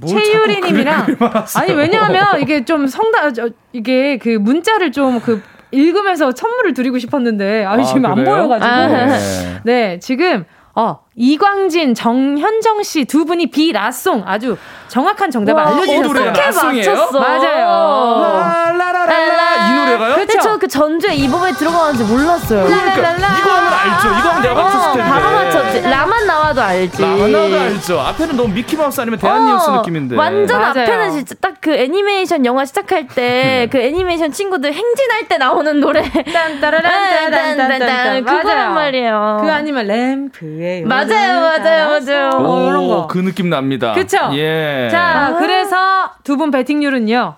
[0.07, 1.63] 최유리 님이랑 그림을 알았어요.
[1.63, 7.65] 아니 왜냐하면 이게 좀 성다 저, 이게 그 문자를 좀 그 읽으면서 선물을 드리고 싶었는데
[7.65, 8.25] 아, 지금 안?
[8.25, 8.87] 보여가지고 아.
[8.87, 9.61] 네.
[9.65, 10.45] 네 지금
[10.75, 14.57] 어 이광진 정현정 씨 두 분이 비라송 아주
[14.89, 16.31] 정확한 정답을 와, 알려주셨어요.
[16.31, 16.91] 어떻게 라송이에요?
[16.91, 17.21] 맞췄어?
[17.21, 18.79] 맞아요.
[18.79, 20.15] 라라라라 이 노래가요?
[20.15, 20.27] 그쵸?
[20.27, 22.65] 근데 저그 전주에 이 부분에 들어가는지 몰랐어요.
[22.65, 23.25] 그러니까 이거는
[23.73, 24.09] 알죠.
[24.21, 25.09] 이거는 내가 맞췄을 텐데.
[25.11, 25.81] 바로 맞췄지.
[25.83, 27.03] 라만 나와도 알지.
[27.03, 28.01] 라마나도 알죠.
[28.01, 30.15] 앞에는 너무 미키마우스 아니면 대한뉴스 어, 느낌인데.
[30.17, 30.83] 완전 맞아요.
[30.83, 36.09] 앞에는 진짜 딱 그 애니메이션 영화 시작할 때 그 애니메이션 친구들 행진할 때 나오는 노래.
[36.09, 39.41] 딴따라란따란딴딴 그거란 말이에요.
[39.43, 42.31] 그 아니면 램프에 맞 아요, 맞아요, 맞아요.
[42.35, 43.07] 어, 이런 거.
[43.07, 43.93] 그 느낌 납니다.
[43.95, 44.19] 그쵸?
[44.35, 44.89] 예.
[44.91, 47.37] 자, 그래서 두 분 배팅률은요.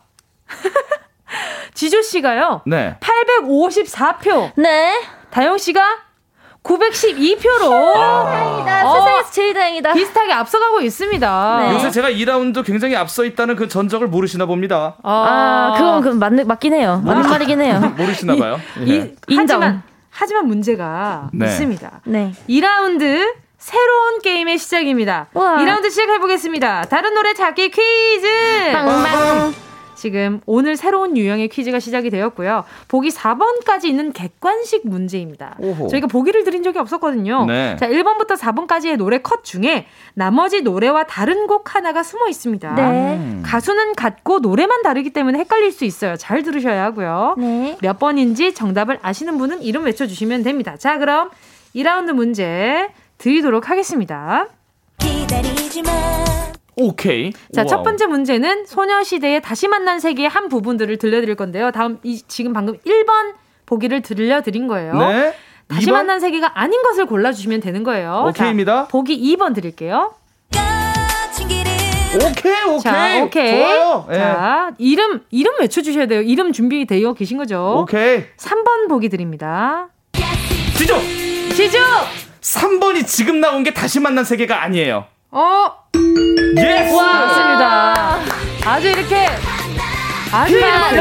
[1.74, 2.62] 지조 씨가요.
[2.66, 2.96] 네.
[3.00, 4.52] 854표.
[4.56, 5.00] 네.
[5.30, 5.80] 다영 씨가
[6.62, 8.86] 912표로 다행이다.
[8.86, 8.92] 어.
[8.92, 9.92] 세상에서 제일 다행이다.
[9.94, 11.58] 비슷하게 앞서가고 있습니다.
[11.60, 11.74] 네.
[11.74, 14.96] 요새 제가 2라운드 굉장히 앞서 있다는 그 전적을 모르시나 봅니다.
[15.02, 17.00] 아, 그건 그 맞, 맞긴 해요.
[17.04, 17.80] 맞는 말이긴 해요.
[17.96, 18.60] 모르시나 봐요.
[18.84, 19.14] 이, 예.
[19.28, 19.62] 인정.
[19.62, 21.46] 하지만, 하지만 문제가 네.
[21.46, 22.00] 있습니다.
[22.04, 22.32] 네.
[22.48, 25.28] 2라운드 새로운 게임의 시작입니다.
[25.34, 25.58] 우와.
[25.58, 26.84] 2라운드 시작해보겠습니다.
[26.84, 28.26] 다른 노래 찾기 퀴즈!
[28.72, 29.54] 빵빵.
[29.94, 32.64] 지금 오늘 새로운 유형의 퀴즈가 시작이 되었고요.
[32.88, 35.56] 보기 4번까지 있는 객관식 문제입니다.
[35.58, 35.88] 오호.
[35.88, 37.44] 저희가 보기를 드린 적이 없었거든요.
[37.44, 37.76] 네.
[37.78, 42.74] 자, 1번부터 4번까지의 노래 컷 중에 나머지 노래와 다른 곡 하나가 숨어 있습니다.
[42.76, 42.82] 네.
[42.82, 43.42] 음.
[43.44, 46.16] 가수는 같고 노래만 다르기 때문에 헷갈릴 수 있어요.
[46.16, 47.34] 잘 들으셔야 하고요.
[47.36, 47.76] 네.
[47.82, 50.78] 몇 번인지 정답을 아시는 분은 이름 외쳐주시면 됩니다.
[50.78, 51.28] 자, 그럼
[51.76, 52.88] 2라운드 문제
[53.20, 54.46] 드리도록 하겠습니다.
[56.76, 57.30] 오케이.
[57.52, 61.70] 자, 첫 번째 문제는 소녀시대의 다시 만난 세계의 한 부분들을 들려드릴 건데요.
[61.70, 63.34] 다음, 이, 지금 방금 1번
[63.66, 64.94] 보기를 들려드린 거예요.
[64.94, 65.34] 네.
[65.68, 65.92] 다시 2번?
[65.92, 68.24] 만난 세계가 아닌 것을 골라주시면 되는 거예요.
[68.28, 68.84] 오케이입니다.
[68.84, 70.14] 자, 보기 2번 드릴게요.
[72.16, 72.80] 오케이, 오케이.
[72.80, 73.60] 자, 오케이.
[73.60, 74.06] 좋아요.
[74.08, 74.18] 네.
[74.18, 76.22] 자, 이름, 이름 외쳐주셔야 돼요.
[76.22, 77.82] 이름 준비되어 계신 거죠?
[77.82, 78.24] 오케이.
[78.38, 79.90] 3번 보기 드립니다.
[80.76, 80.96] 지조!
[81.54, 81.78] 지조!
[82.40, 85.04] 3번이 지금 나온 게 다시 만난 세계가 아니에요.
[85.30, 85.66] 어?
[86.56, 86.94] Yes!
[86.94, 88.18] 와, 맞습니다.
[88.64, 89.26] 아주 이렇게,
[90.32, 91.00] 아주 이렇게.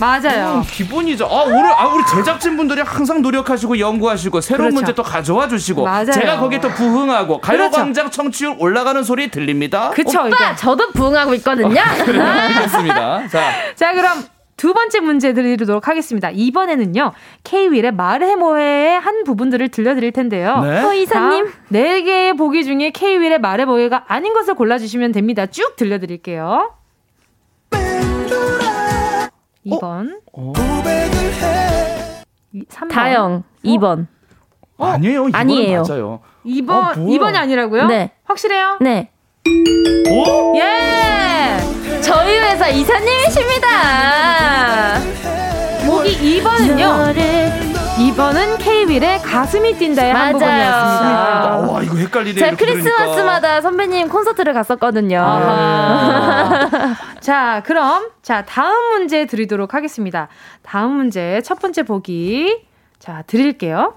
[0.00, 0.54] 맞아요.
[0.56, 1.26] 음, 기본이죠.
[1.26, 4.74] 아, 오늘, 아, 우리 제작진 분들이 항상 노력하시고 연구하시고 새로운 그렇죠.
[4.74, 5.84] 문제 또 가져와 주시고.
[5.84, 6.10] 맞아요.
[6.10, 8.10] 제가 거기에 또 부흥하고 가요광장 그렇죠.
[8.10, 9.90] 청취율 올라가는 소리 들립니다.
[9.90, 10.10] 그쵸.
[10.18, 10.56] 오빠, 그러니까.
[10.56, 11.80] 저도 부흥하고 있거든요.
[11.80, 13.28] 아, 그래, 알겠습니다.
[13.28, 13.52] 자.
[13.76, 14.24] 자, 그럼
[14.56, 16.30] 두 번째 문제 드리도록 하겠습니다.
[16.30, 17.12] 이번에는요,
[17.44, 20.60] K-윌의 말해 뭐해의 한 부분들을 들려드릴 텐데요.
[20.60, 20.82] 네?
[20.84, 21.50] 어, 이사님.
[21.68, 25.46] 네 개의 보기 중에 K-윌의 말해 뭐해가 아닌 것을 골라주시면 됩니다.
[25.46, 26.74] 쭉 들려드릴게요.
[29.66, 30.18] 2번.
[30.32, 30.52] 어?
[32.52, 32.88] 3번.
[32.90, 33.44] 다영.
[33.64, 34.06] 2번.
[34.76, 34.86] 어?
[34.86, 35.28] 아니에요.
[35.32, 35.84] 아니에요.
[35.88, 36.20] 맞아요.
[36.44, 36.70] 2번.
[36.70, 37.86] 어, 2번이 아니라고요?
[37.86, 38.10] 네.
[38.24, 38.78] 확실해요?
[38.80, 39.11] 네.
[40.10, 40.56] 오?
[40.58, 41.58] 예!
[42.00, 43.68] 저희 회사 이사님이십니다.
[45.86, 47.42] 보기 2번은요.
[47.92, 50.24] 2번은 K-윌의 가슴이 뛴다의 맞아요.
[50.26, 51.52] 한 부분이었습니다.
[51.52, 52.38] 아, 와 이거 헷갈리네.
[52.38, 53.60] 제가 크리스마스마다.
[53.60, 55.20] 선배님 콘서트를 갔었거든요.
[57.20, 60.28] 자 그럼 자 다음 문제 드리도록 하겠습니다.
[60.62, 62.64] 다음 문제 첫 번째 보기
[62.98, 63.94] 자 드릴게요.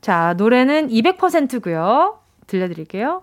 [0.00, 2.18] 자 노래는 200%고요.
[2.52, 3.22] 들려드릴게요.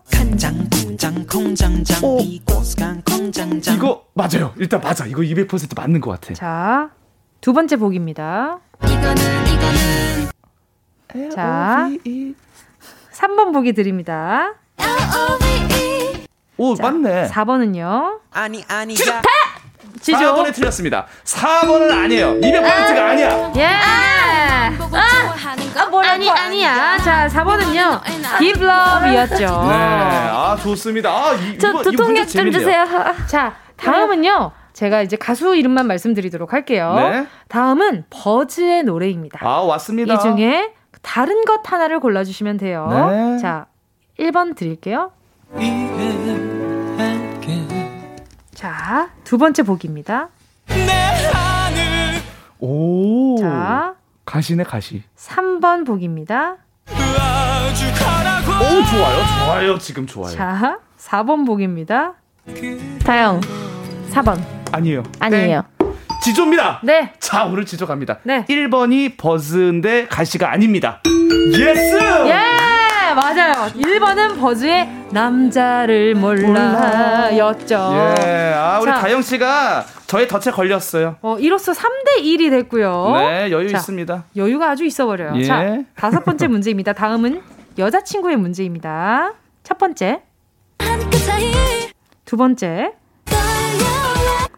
[2.19, 3.75] 이곳간 콩장장.
[3.75, 4.53] 이거 맞아요.
[4.57, 5.05] 일단 맞아.
[5.05, 6.33] 이거 200% 맞는 것 같아.
[6.33, 6.89] 자,
[7.39, 8.59] 두 번째 곡입니다.
[8.83, 9.15] 이거는
[11.13, 11.89] 이거는 자,
[13.13, 14.55] 3번 보기 드립니다.
[16.57, 17.27] 오, 자, 맞네.
[17.27, 18.19] 4번은요.
[18.31, 18.95] 아니, 아니.
[18.95, 19.11] 지조!
[20.01, 20.17] 지조.
[20.17, 21.05] 4번에 틀렸습니다.
[21.23, 22.39] 4번은 아니에요.
[22.39, 23.65] 200%가 아, 니야 예!
[23.65, 24.71] 아,
[25.75, 26.97] 아, 뭐라 아니, 아니야.
[26.99, 28.01] 자, 4번은요.
[28.39, 29.37] Give Love이었죠.
[29.37, 29.73] 네.
[29.73, 31.09] 아, 좋습니다.
[31.09, 32.85] 아, 이, 저 두통약 좀 주세요.
[33.27, 34.51] 자, 다음은요.
[34.73, 36.93] 제가 이제 가수 이름만 말씀드리도록 할게요.
[36.95, 37.27] 네.
[37.49, 39.39] 다음은 버즈의 노래입니다.
[39.41, 40.13] 아, 왔습니다.
[40.13, 42.87] 이 중에 다른 것 하나를 골라주시면 돼요.
[42.89, 43.37] 네.
[43.39, 43.65] 자,
[44.19, 45.11] 1번 드릴게요.
[48.59, 50.27] 자, 두 번째 곡입니다.
[52.59, 53.37] 오.
[53.39, 53.95] 자,
[54.25, 55.01] 가시네, 가시.
[55.17, 56.57] 3번 곡입니다.
[56.89, 59.77] 오, 좋아요, 좋아요.
[59.77, 60.35] 지금 좋아요.
[60.35, 62.15] 자, 4번 곡입니다.
[63.05, 63.39] 다영,
[64.11, 64.43] 4번.
[64.73, 65.03] 아니에요.
[65.19, 65.63] 아니에요.
[65.79, 65.93] 땡.
[66.21, 66.81] 지조입니다.
[66.83, 67.13] 네.
[67.21, 68.19] 자, 오늘 지조 갑니다.
[68.23, 68.43] 네.
[68.49, 71.01] 1번이 버즈인데 가시가 아닙니다.
[71.53, 71.97] Yes!
[72.27, 73.13] 예!
[73.15, 73.53] 맞아요.
[73.73, 77.75] 1번은 버즈의 남자를 몰라 였죠.
[78.21, 78.53] 예.
[78.55, 81.15] 아, 우리 자, 다영 씨가 저의 덫에 걸렸어요.
[81.21, 83.11] 어, 이로써 3대 1이 됐고요.
[83.17, 84.25] 네, 여유 자, 있습니다.
[84.35, 85.33] 여유가 아주 있어 버려요.
[85.35, 85.43] 예.
[85.43, 86.93] 자, 다섯 번째 문제입니다.
[86.93, 87.41] 다음은
[87.77, 89.33] 여자친구의 문제입니다.
[89.63, 90.21] 첫 번째.
[92.25, 92.93] 두 번째.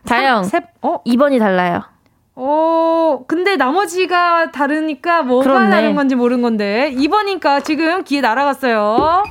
[0.05, 0.43] 다영.
[0.43, 1.01] 세, 어?
[1.05, 1.83] 2번이 달라요.
[2.35, 5.69] 어, 근데 나머지가 다르니까 뭐가 그렇네.
[5.69, 6.93] 다른 건지 모르는 건데.
[6.97, 9.23] 2번이니까 지금 기회 날아갔어요.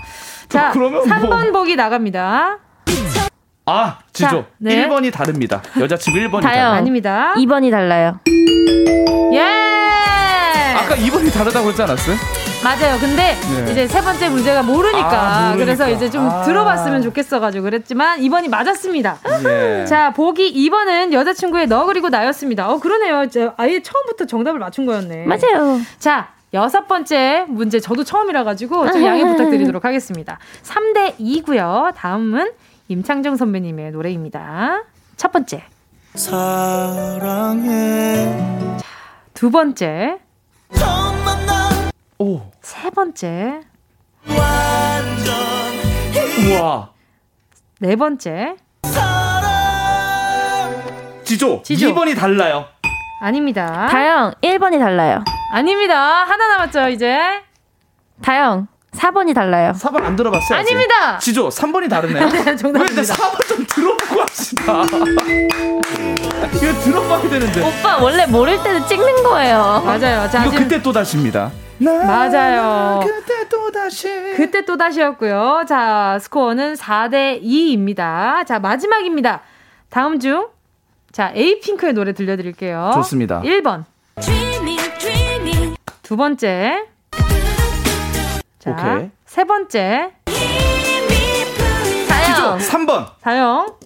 [0.51, 1.61] 자, 그러면 3번 뭐.
[1.61, 2.59] 보기 나갑니다.
[3.67, 4.29] 아, 지조.
[4.29, 4.87] 자, 네.
[4.89, 5.63] 1번이 다릅니다.
[5.79, 6.67] 여자친구 1번이 다요.
[6.69, 7.35] 아닙니다.
[7.37, 8.19] 2번이 달라요.
[9.33, 9.41] 예!
[10.77, 12.17] 아까 2번이 다르다고 그러지 않았어요?
[12.65, 12.99] 맞아요.
[12.99, 13.71] 근데 네.
[13.71, 16.43] 이제 세 번째 문제가 모르니까, 아, 그래서 이제 좀 아.
[16.43, 19.19] 들어봤으면 좋겠어가지고 그랬지만 2번이 맞았습니다.
[19.45, 19.85] 예.
[19.87, 22.69] 자 보기 2번은 여자친구의 너 그리고 나였습니다.
[22.69, 23.23] 어 그러네요.
[23.25, 25.25] 이제 아예 처음부터 정답을 맞춘 거였네.
[25.27, 25.81] 맞아요.
[25.99, 30.39] 자 여섯 번째 문제 저도 처음이라 가지고 좀 양해 부탁드리도록 하겠습니다.
[30.63, 31.95] 3대 2고요.
[31.95, 32.51] 다음은
[32.89, 34.83] 임창정 선배님의 노래입니다.
[35.17, 35.65] 첫 번째.
[36.15, 37.69] 사랑해.
[38.79, 38.85] 자,
[39.33, 40.19] 두 번째.
[42.19, 42.41] 오.
[42.61, 43.61] 세 번째.
[46.49, 46.91] 우와.
[47.79, 48.57] 네 번째.
[51.25, 51.63] 지조.
[51.63, 51.95] 지조.
[51.95, 52.65] 2번이 달라요.
[53.21, 53.87] 아닙니다.
[53.89, 55.23] 다영, 1번이 달라요.
[55.51, 56.25] 아닙니다.
[56.25, 57.19] 하나 남았죠, 이제.
[58.23, 59.73] 다영, 4번이 달라요.
[59.73, 60.59] 4번 안 들어봤어요?
[60.59, 61.19] 아닙니다.
[61.19, 62.27] 지조, 3번이 다르네요.
[62.31, 63.01] 네, 정답입니다.
[63.01, 64.83] 왜 4번 좀 들어보고 합시다.
[66.55, 67.63] 이거 들어봐야 되는데.
[67.63, 69.83] 오빠, 원래 모를 때는 찍는 거예요.
[69.85, 70.29] 맞아요.
[70.31, 71.51] 자, 이거 그때 또 다시입니다.
[71.79, 73.01] 맞아요.
[73.05, 74.09] 그때 또 다시.
[74.37, 75.65] 그때 또 다시였고요.
[75.67, 78.47] 자, 스코어는 4대 2입니다.
[78.47, 79.41] 자, 마지막입니다.
[79.89, 80.49] 다음 중.
[81.11, 82.91] 자, 에이핑크의 노래 들려드릴게요.
[82.95, 83.41] 좋습니다.
[83.43, 83.85] 1번.
[86.11, 86.87] 두 번째.
[88.59, 89.11] 자, 오케이.
[89.27, 90.11] 세 번째.
[92.09, 92.59] 3번.
[92.59, 93.07] 3번.
[93.21, 93.77] 다영.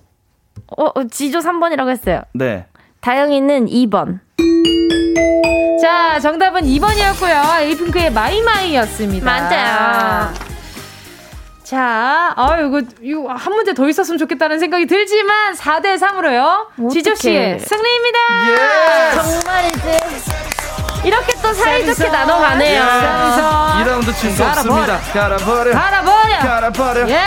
[0.74, 2.22] 어, 어, 지조 3번이라고 했어요.
[2.32, 2.64] 네.
[3.02, 4.20] 다영이는 2번.
[5.82, 7.60] 자, 정답은 2번이었고요.
[7.60, 9.26] 에이핑크의 My My였습니다.
[9.26, 10.32] 맞아요.
[11.62, 16.90] 자, 아, 이거, 이거 한 문제 더 있었으면 좋겠다는 생각이 들지만 4대 3으로요.
[16.90, 18.18] 지조 씨의 승리입니다.
[18.48, 19.14] 예.
[19.14, 20.43] 정말이지.
[21.04, 22.82] 이렇게 또 사이좋게 나눠가네요.
[22.82, 24.98] 2라운드 질 수 없습니다.
[25.12, 25.72] 갈아버려.
[25.72, 26.38] 갈아버려.
[26.38, 27.08] 갈아버려.
[27.10, 27.22] 예.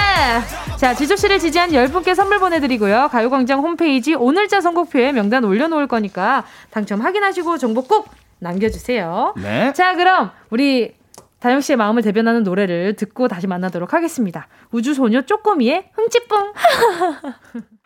[0.78, 3.09] 자, 지조씨를 지지한 10분께 선물 보내드리고요.
[3.11, 8.09] 가요광장 홈페이지 오늘자 선곡표에 명단 올려놓을 거니까 당첨 확인하시고 정보 꼭
[8.39, 9.34] 남겨주세요.
[9.38, 9.73] 네.
[9.73, 10.95] 자, 그럼 우리
[11.39, 14.47] 다영 씨의 마음을 대변하는 노래를 듣고 다시 만나도록 하겠습니다.
[14.71, 16.53] 우주소녀 쪼꼬미의 흥찌뿡.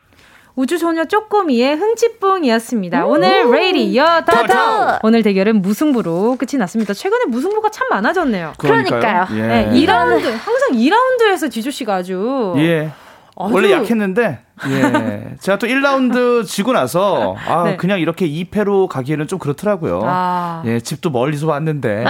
[0.61, 3.07] 우주소녀 쪼꼬미의 흥찌뿡이었습니다.
[3.07, 6.93] 오늘 레이디어 터터 오늘 대결은 무승부로 끝이 났습니다.
[6.93, 8.53] 최근에 무승부가 참 많아졌네요.
[8.59, 9.25] 그러니까요.
[9.31, 9.41] 예.
[9.41, 12.91] 네, 2라운드 항상 2라운드에서 지조 씨가 아주 예.
[13.35, 14.39] 아주 원래 약했는데
[14.69, 15.35] 예.
[15.39, 17.77] 제가 또 1라운드 지고 나서 아, 네.
[17.77, 20.01] 그냥 이렇게 2패로 가기에는 좀 그렇더라고요.
[20.05, 20.61] 아.
[20.65, 22.03] 예, 집도 멀리서 왔는데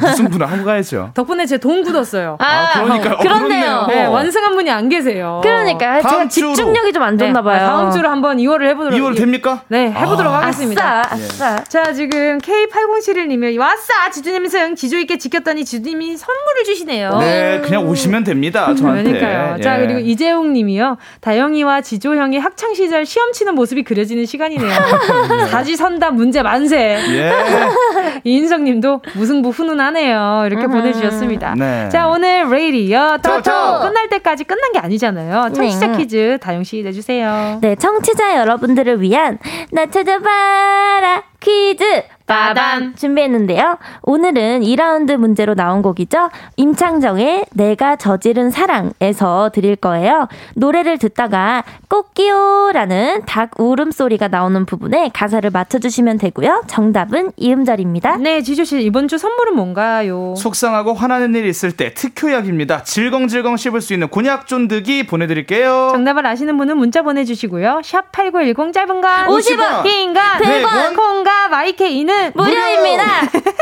[0.00, 1.10] 무슨 분을 하고 가야죠.
[1.14, 2.36] 덕분에 제 돈 굳었어요.
[2.38, 3.14] 아, 그러니까요.
[3.14, 3.86] 어, 그렇네요.
[3.88, 5.40] 네, 완승한 분이 안 계세요.
[5.42, 6.54] 그러니까 제가 다음 주로.
[6.54, 7.58] 집중력이 좀 안 좋나 봐요.
[7.58, 9.62] 네, 다음 주로 한번 2월을 해 보도록 2월 됩니까?
[9.68, 11.00] 네, 해 보도록 하겠습니다.
[11.00, 11.64] 아싸, 아싸.
[11.64, 14.10] 자, 지금 K8071 님이 왔어!
[14.12, 14.74] 지주 님 승!
[14.74, 17.18] 지조 있게 지켰더니 지주 님이 선물을 주시네요.
[17.18, 18.74] 네, 그냥 오시면 됩니다.
[18.74, 19.04] 저한테.
[19.04, 19.60] 그러니까요.
[19.60, 19.86] 자, 예.
[19.86, 20.96] 그리고 이재용 님이요.
[21.20, 24.70] 다영이와 지조 형이 학창 시절 시험 치는 모습이 그려지는 시간이네요.
[25.50, 26.98] 사지선답 문제 만세.
[27.08, 27.32] 예.
[28.24, 30.44] 이인성 님도 무승부 훈훈하네요.
[30.46, 31.54] 이렇게 보내주셨습니다.
[31.56, 31.88] 네.
[31.90, 33.42] 자, 오늘 레이디어 토토!
[33.42, 33.80] 토토!
[33.82, 35.52] 끝날 때까지 끝난 게 아니잖아요.
[35.52, 35.98] 청취자 네.
[35.98, 37.58] 퀴즈 다영 씨 내주세요.
[37.60, 39.38] 네, 청취자 여러분들을 위한
[39.72, 43.78] 나 찾아봐라 퀴즈 빠단 준비했는데요.
[44.02, 46.30] 오늘은 2라운드 문제로 나온 곡이죠.
[46.56, 50.28] 임창정의 내가 저지른 사랑에서 드릴 거예요.
[50.54, 56.64] 노래를 듣다가 꼬끼오 라는 닭 울음소리가 나오는 부분에 가사를 맞춰주시면 되고요.
[56.66, 58.16] 정답은 이음절입니다.
[58.16, 60.34] 네, 지조씨 이번 주 선물은 뭔가요?
[60.36, 62.82] 속상하고 화나는 일 있을 때 특효약입니다.
[62.82, 65.90] 질겅질겅 씹을 수 있는 곤약 쫀득이 보내드릴게요.
[65.92, 67.82] 정답을 아시는 분은 문자 보내주시고요.
[67.84, 73.04] 샵8910 짧은 건 50원, 긴건 100원, 콩과 마이케이는 무료입니다.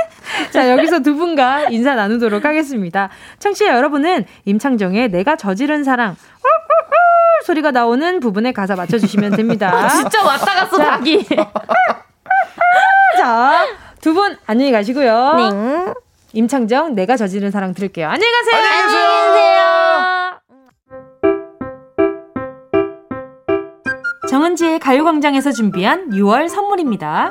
[0.53, 3.09] 자, 여기서 두 분과 인사 나누도록 하겠습니다.
[3.39, 6.17] 청취자 여러분은 임창정의 내가 저지른 사랑
[7.47, 9.89] 소리가 나오는 부분에 가사 맞춰주시면 됩니다.
[10.01, 11.27] 진짜 왔다 갔어, 닭이.
[13.19, 13.67] 자,
[14.01, 15.35] 두 분 안녕히 가시고요.
[15.37, 15.93] 네.
[16.33, 18.09] 임창정 내가 저지른 사랑 들을게요.
[18.09, 18.65] 안녕히 가세요.
[18.65, 20.41] 안녕히 계세요.
[24.29, 27.31] 정은지의 가요광장에서 준비한 6월 선물입니다.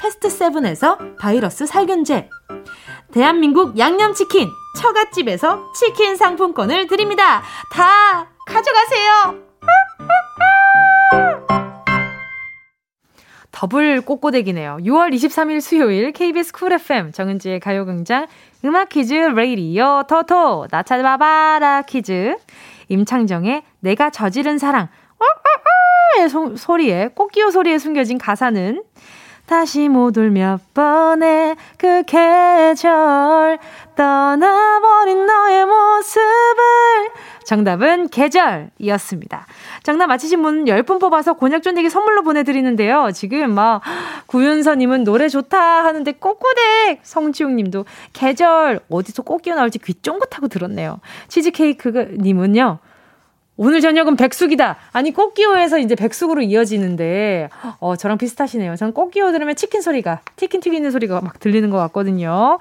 [0.00, 2.30] 패스트 세븐에서 바이러스 살균제,
[3.12, 4.48] 대한민국 양념치킨
[4.78, 7.42] 처갓집에서 치킨 상품권을 드립니다.
[7.70, 9.34] 다 가져가세요.
[13.52, 14.78] 더블 꼬꼬대기네요.
[14.80, 18.26] 6월 23일 수요일 KBS 쿨 FM 정은지의 가요광장
[18.64, 22.36] 음악 퀴즈 레이디어 토토 나 찾아봐라 퀴즈
[22.88, 24.88] 임창정의 내가 저지른 사랑
[26.18, 28.82] 의 소리에 꽃기호 소리에 숨겨진 가사는
[29.50, 33.58] 다시 못 올 몇 번의 그 계절
[33.96, 36.22] 떠나버린 너의 모습을
[37.44, 39.46] 정답은 계절이었습니다.
[39.82, 43.10] 정답 맞히신 분 10분 뽑아서 곤약 쫀디기 선물로 보내드리는데요.
[43.12, 43.80] 지금 막
[44.26, 51.00] 구윤서님은 노래 좋다 하는데 꼬꼬댁 성지웅님도 계절 어디서 꽃기어 나올지 귀 쫑긋하고 들었네요.
[51.26, 52.78] 치즈케이크님은요.
[53.62, 54.76] 오늘 저녁은 백숙이다.
[54.90, 58.74] 아니 꽃기호에서 이제 백숙으로 이어지는데 어 저랑 비슷하시네요.
[58.76, 62.58] 전 꽃기호 들으면 치킨 소리가 치킨 튀기는 소리가 막 들리는 것 같거든요.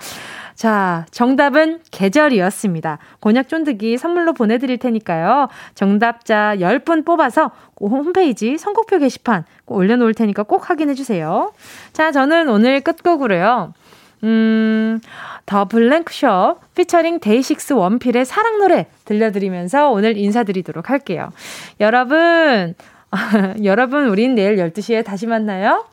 [0.56, 2.98] 자, 정답은 계절이었습니다.
[3.22, 5.48] 곤약 쫀득이 선물로 보내드릴 테니까요.
[5.74, 11.54] 정답자 10분 뽑아서 홈페이지 선곡표 게시판 올려놓을 테니까 꼭 확인해주세요.
[11.94, 13.72] 자, 저는 오늘 끝곡으로요.
[14.24, 15.00] 음,
[15.46, 21.32] 더 블랭크숍 피처링 데이식스 원필의 사랑 노래 들려드리면서 오늘 인사드리도록 할게요.
[21.80, 22.76] 여러분,
[23.64, 25.86] 여러분, 우린 내일 12시에 다시 만나요.